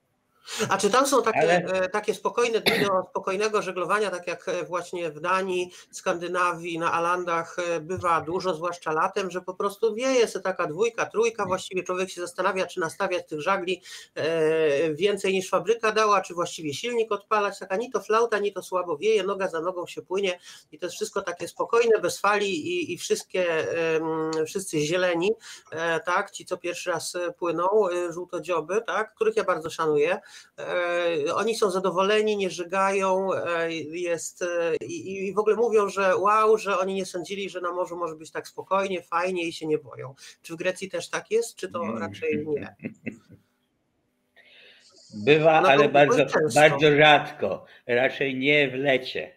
[0.69, 1.57] A czy tam są takie, Ale...
[1.57, 6.93] E, takie spokojne dni do spokojnego żeglowania, tak jak e, właśnie w Danii, Skandynawii, na
[6.93, 11.83] Alandach e, bywa dużo, zwłaszcza latem, że po prostu wieje się taka dwójka, trójka, właściwie
[11.83, 13.83] człowiek się zastanawia, czy nastawiać tych żagli
[14.93, 18.97] więcej niż fabryka dała, czy właściwie silnik odpalać, taka ni to flauta, ni to słabo
[18.97, 20.39] wieje, noga za nogą się płynie
[20.73, 23.67] i to jest wszystko takie spokojne, bez fali i, i wszystkie,
[24.47, 25.31] wszyscy zieleni,
[26.05, 27.69] tak, ci co pierwszy raz płyną,
[28.11, 30.21] żółtodzioby, tak, których ja bardzo szanuję,
[31.35, 36.59] oni są zadowoleni, nie żygają e, jest, e, i, i w ogóle mówią, że wow,
[36.59, 39.79] że oni nie sądzili, że na morzu może być tak spokojnie, fajnie i się nie
[39.79, 40.15] boją.
[40.43, 42.75] Czy w Grecji też tak jest, czy to raczej nie?
[45.15, 47.65] Bywa, no ale bardzo, bardzo rzadko.
[47.87, 49.37] Raczej nie w lecie.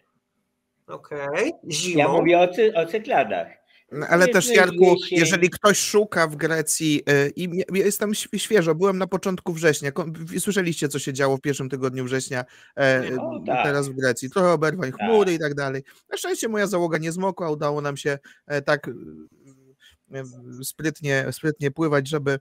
[0.86, 1.28] Okej.
[1.28, 1.50] Okay.
[1.70, 1.98] Zimą.
[1.98, 3.63] Ja mówię o, cy, o cykladach.
[3.94, 9.06] No, ale też Jarku, jeżeli ktoś szuka w Grecji y, i jestem świeżo, byłem na
[9.06, 9.92] początku września,
[10.38, 12.44] słyszeliście co się działo w pierwszym tygodniu września
[12.76, 13.64] e, no, tak.
[13.64, 15.34] teraz w Grecji, trochę oberwań chmury tak.
[15.34, 15.82] i tak dalej.
[16.10, 20.24] Na szczęście moja załoga nie zmokła, udało nam się e, tak e,
[20.62, 22.38] sprytnie, sprytnie pływać, żeby,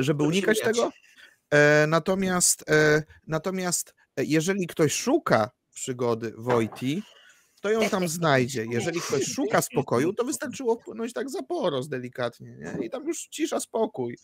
[0.00, 0.90] żeby unikać tego.
[1.88, 2.64] Natomiast,
[3.26, 7.02] natomiast jeżeli ktoś szuka przygody Wojti,
[7.64, 8.66] to ją tam znajdzie.
[8.70, 12.86] Jeżeli ktoś szuka spokoju, to wystarczyło wpłynąć tak za porost delikatnie nie?
[12.86, 14.18] i tam już cisza, spokój.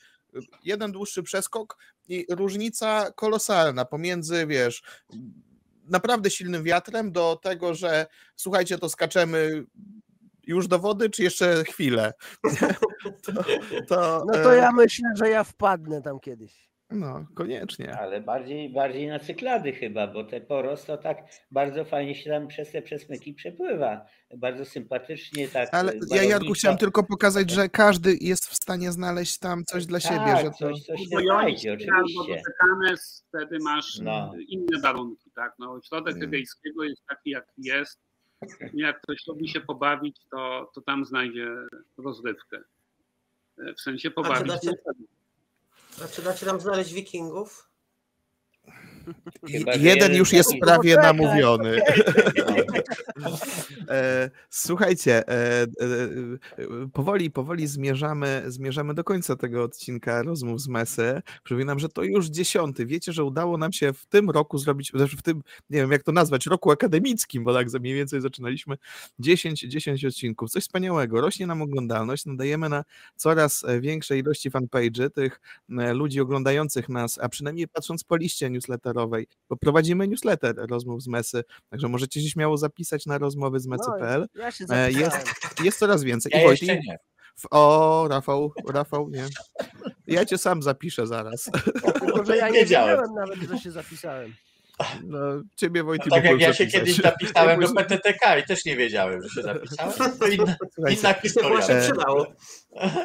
[0.64, 1.76] Jeden dłuższy przeskok
[2.08, 4.82] i różnica kolosalna pomiędzy, wiesz,
[5.84, 9.64] naprawdę silnym wiatrem do tego, że słuchajcie, to skaczemy
[10.46, 12.12] już do wody, czy jeszcze chwilę?
[13.22, 13.32] To,
[13.88, 16.69] to, no to ja myślę, że ja wpadnę tam kiedyś.
[16.90, 17.98] No, koniecznie.
[17.98, 21.18] Ale bardziej, bardziej na cyklady chyba, bo te poros to tak
[21.50, 24.06] bardzo fajnie się tam przez te przesmyki przepływa.
[24.36, 25.68] Bardzo sympatycznie tak.
[25.72, 30.00] Ale ja Jarku chciałem tylko pokazać, że każdy jest w stanie znaleźć tam coś dla
[30.00, 30.36] tak, siebie.
[30.36, 30.56] Że to...
[30.56, 32.32] coś, coś się znajdzie, oczywiście.
[32.60, 32.96] Albo
[33.28, 34.32] wtedy masz no.
[34.48, 35.52] inne warunki, tak?
[35.58, 36.28] No, środek hmm.
[36.28, 38.00] egejskiego jest taki, jak jest.
[38.74, 41.46] Jak ktoś lubi się pobawić, to, to tam znajdzie
[41.98, 42.58] rozrywkę.
[43.76, 44.52] W sensie pobawić.
[44.52, 45.19] A
[46.08, 47.69] czy dacie nam znaleźć wikingów?
[49.78, 51.80] Jeden już jest prawie namówiony.
[53.88, 55.66] E, słuchajcie, e, e,
[56.92, 61.22] powoli, powoli zmierzamy, zmierzamy do końca tego odcinka rozmów z Mesy.
[61.44, 62.86] Przypominam, że to już dziesiąty.
[62.86, 66.02] Wiecie, że udało nam się w tym roku zrobić, znaczy w tym, nie wiem jak
[66.02, 68.76] to nazwać, roku akademickim, bo tak mniej więcej zaczynaliśmy
[69.18, 70.50] 10, 10 odcinków.
[70.50, 71.20] Coś wspaniałego.
[71.20, 72.84] Rośnie nam oglądalność, nadajemy na
[73.16, 78.50] coraz większej ilości fanpage'y tych ludzi oglądających nas, a przynajmniej patrząc po liście
[79.00, 83.66] newsletterowej, bo prowadzimy newsletter rozmów z Mesy, także możecie się śmiało zapisać na rozmowy z
[83.66, 84.26] mesy.pl.
[84.34, 85.16] No, ja e, jest,
[85.64, 86.32] jest coraz więcej.
[86.34, 86.98] Ja I Wojty, nie.
[87.50, 89.26] O, Rafał, Rafał, nie.
[90.06, 91.50] Ja cię sam zapiszę zaraz.
[92.00, 94.34] Tylko, że ja nie wiedziałem nawet, że się zapisałem.
[95.04, 95.18] No,
[95.56, 96.06] ciebie Wojtek.
[96.10, 99.42] No, tak jak ja się kiedyś zapisałem do PTTK i też nie wiedziałem, że się
[99.42, 99.92] zapisałem.
[100.20, 100.56] To inna,
[100.90, 101.62] inna historia.
[101.66, 102.26] Się przydało.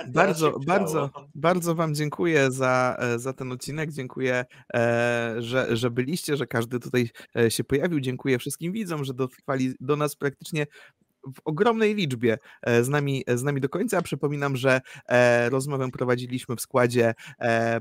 [0.08, 3.92] Bardzo, bardzo, bardzo Wam dziękuję za, e, za ten odcinek.
[3.92, 8.00] Dziękuję, e, że, że byliście, że każdy tutaj e, się pojawił.
[8.00, 10.68] Dziękuję wszystkim widzom, że dotrwali do nas praktycznie
[11.36, 12.38] w ogromnej liczbie
[12.82, 14.02] z nami, z nami do końca.
[14.02, 14.82] Przypominam, że
[15.50, 17.14] rozmowę prowadziliśmy w składzie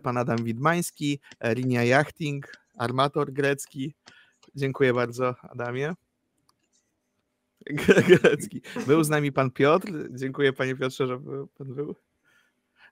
[0.02, 1.20] pan Adam Widmański,
[1.54, 3.94] Linia Yachting, armator grecki.
[4.54, 5.94] Dziękuję bardzo, Adamie.
[8.08, 8.62] Grecki.
[8.86, 9.88] Był z nami pan Piotr.
[10.10, 11.18] Dziękuję panie Piotrze, że
[11.58, 11.94] pan był.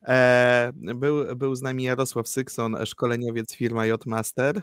[0.02, 4.62] E, był, był z nami Jarosław Sykson, szkoleniowiec firma J-Master.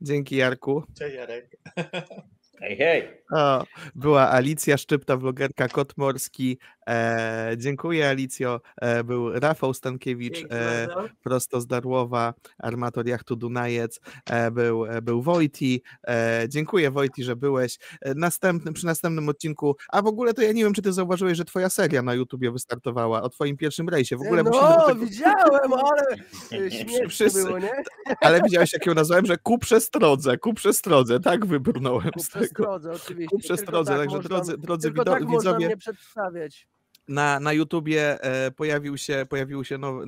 [0.00, 0.84] Dzięki Jarku.
[0.98, 1.56] Cześć Jarek.
[2.62, 3.22] Hej, hej.
[3.32, 6.58] O, była Alicja Szczypta, vlogerka Kot Morski.
[6.88, 8.60] E, dziękuję Alicjo.
[8.80, 10.88] E, był Rafał Stankiewicz, e,
[11.22, 14.00] prosto z Darłowa, armator jachtu Dunajec.
[14.30, 15.82] E, był, e, był Wojti.
[16.08, 17.78] E, dziękuję Wojti, że byłeś.
[18.16, 21.44] Następnym, przy następnym odcinku, a w ogóle to ja nie wiem, czy ty zauważyłeś, że
[21.44, 24.16] twoja seria na YouTubie wystartowała o twoim pierwszym rejsie.
[24.16, 25.00] W ogóle no, tego...
[25.00, 27.82] widziałem, ale śmiesznie było, nie?
[28.20, 32.51] Ale widziałeś, jak ją nazwałem, że ku przestrodze, ku przestrodze, tak wybrnąłem ku z tego.
[32.52, 33.36] Przestrodze, oczywiście.
[33.36, 35.34] Ku przestrodze, tak także można, drodzy, drodzy tak widzowie...
[35.34, 36.68] Można mnie przedstawiać
[37.08, 40.06] na, na YouTubie e, pojawił się, pojawił się nowy,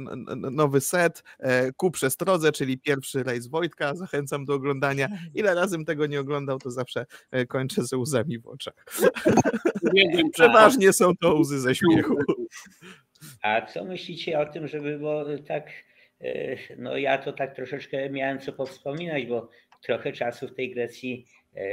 [0.50, 3.94] nowy set e, ku przestrodze, czyli pierwszy rejs Wojtka.
[3.94, 5.08] Zachęcam do oglądania.
[5.34, 8.74] Ile razem tego nie oglądał, to zawsze e, kończę ze łzami w oczach.
[10.32, 12.16] Przeważnie są to łzy ze śmiechu.
[13.42, 15.70] A co myślicie o tym, żeby było tak,
[16.78, 19.48] no ja to tak troszeczkę miałem co powspominać, bo
[19.82, 21.26] trochę czasu w tej Grecji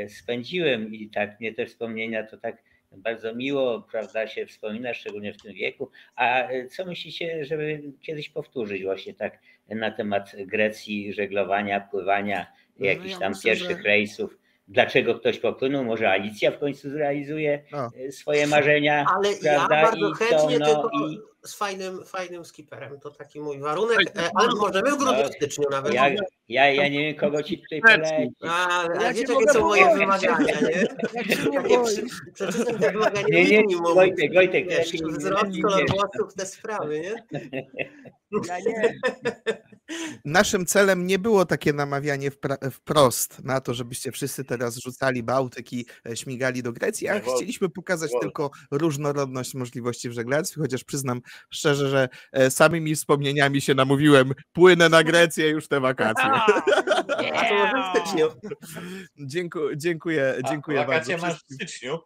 [0.07, 5.41] spędziłem i tak mnie te wspomnienia to tak bardzo miło, prawda, się wspomina, szczególnie w
[5.41, 5.89] tym wieku.
[6.15, 12.47] A co myślicie, żeby kiedyś powtórzyć właśnie tak na temat Grecji, żeglowania, pływania,
[12.79, 13.83] no jakichś tam myślę, pierwszych że...
[13.83, 14.41] rejsów?
[14.71, 17.91] dlaczego ktoś popłynął, może Alicja w końcu zrealizuje no.
[18.09, 19.05] swoje marzenia.
[19.15, 19.75] Ale prawda?
[19.75, 21.30] ja bardzo chętnie, to, no, tylko i...
[21.45, 25.69] z fajnym, fajnym skiperem, to taki mój warunek, e, ale możemy w grudniu, w styczniu
[25.71, 25.93] nawet.
[25.93, 26.09] Ja,
[26.47, 28.35] ja, ja nie wiem, kogo ci tutaj poleci.
[28.47, 30.87] A, a ja wiecie, jakie są moje wymagania, nie?
[32.33, 33.95] Przeczytam te wymagania nie, nie, minimum.
[33.95, 34.69] Wojtek, Wojtek.
[34.69, 37.25] Wiesz, wzrost, kolor włosów, te sprawy, nie?
[38.47, 38.99] Ja nie.
[40.25, 42.31] Naszym celem nie było takie namawianie
[42.71, 47.69] wprost na to, żebyście wszyscy teraz rzucali Bałtyk i e, śmigali do Grecji, a chcieliśmy
[47.69, 54.33] pokazać tylko różnorodność możliwości w żeglarstwie, chociaż przyznam szczerze, że e, samymi wspomnieniami się namówiłem,
[54.53, 56.31] płynę na Grecję już te wakacje.
[59.19, 61.27] Dziękuję, dziękuję, dziękuję a, wakacje bardzo.
[61.27, 61.99] masz w styczniu?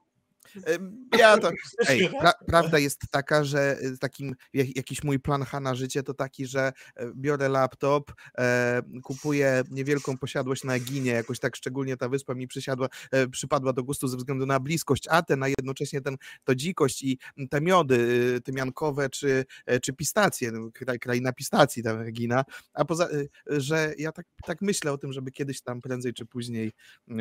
[1.17, 1.51] Ja to.
[1.87, 6.13] Ej, pra, prawda jest taka, że y, takim jakiś mój plan H na życie to
[6.13, 12.09] taki, że e, biorę laptop, e, kupuję niewielką posiadłość na Eginie, jakoś tak szczególnie ta
[12.09, 16.17] wyspa mi przysiadła, e, przypadła do gustu ze względu na bliskość Aten, a jednocześnie ten,
[16.43, 17.95] to dzikość i te miody
[18.37, 23.29] y, tymiankowe czy, e, czy pistacje, no, kraj, kraina pistacji ta Egina, a poza, y,
[23.47, 26.71] że ja tak, tak myślę o tym, żeby kiedyś tam prędzej czy później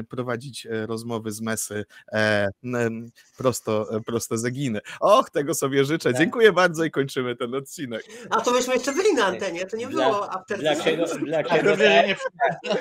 [0.09, 1.85] prowadzić rozmowy z mesy
[3.37, 4.81] prosto, prosto zaginę.
[5.01, 6.11] Och, tego sobie życzę.
[6.11, 6.18] Tak.
[6.18, 8.05] Dziękuję bardzo i kończymy ten odcinek.
[8.31, 11.77] A to myśmy jeszcze byli na antenie, to nie było after Dlaczego, dlaczego, dlaczego,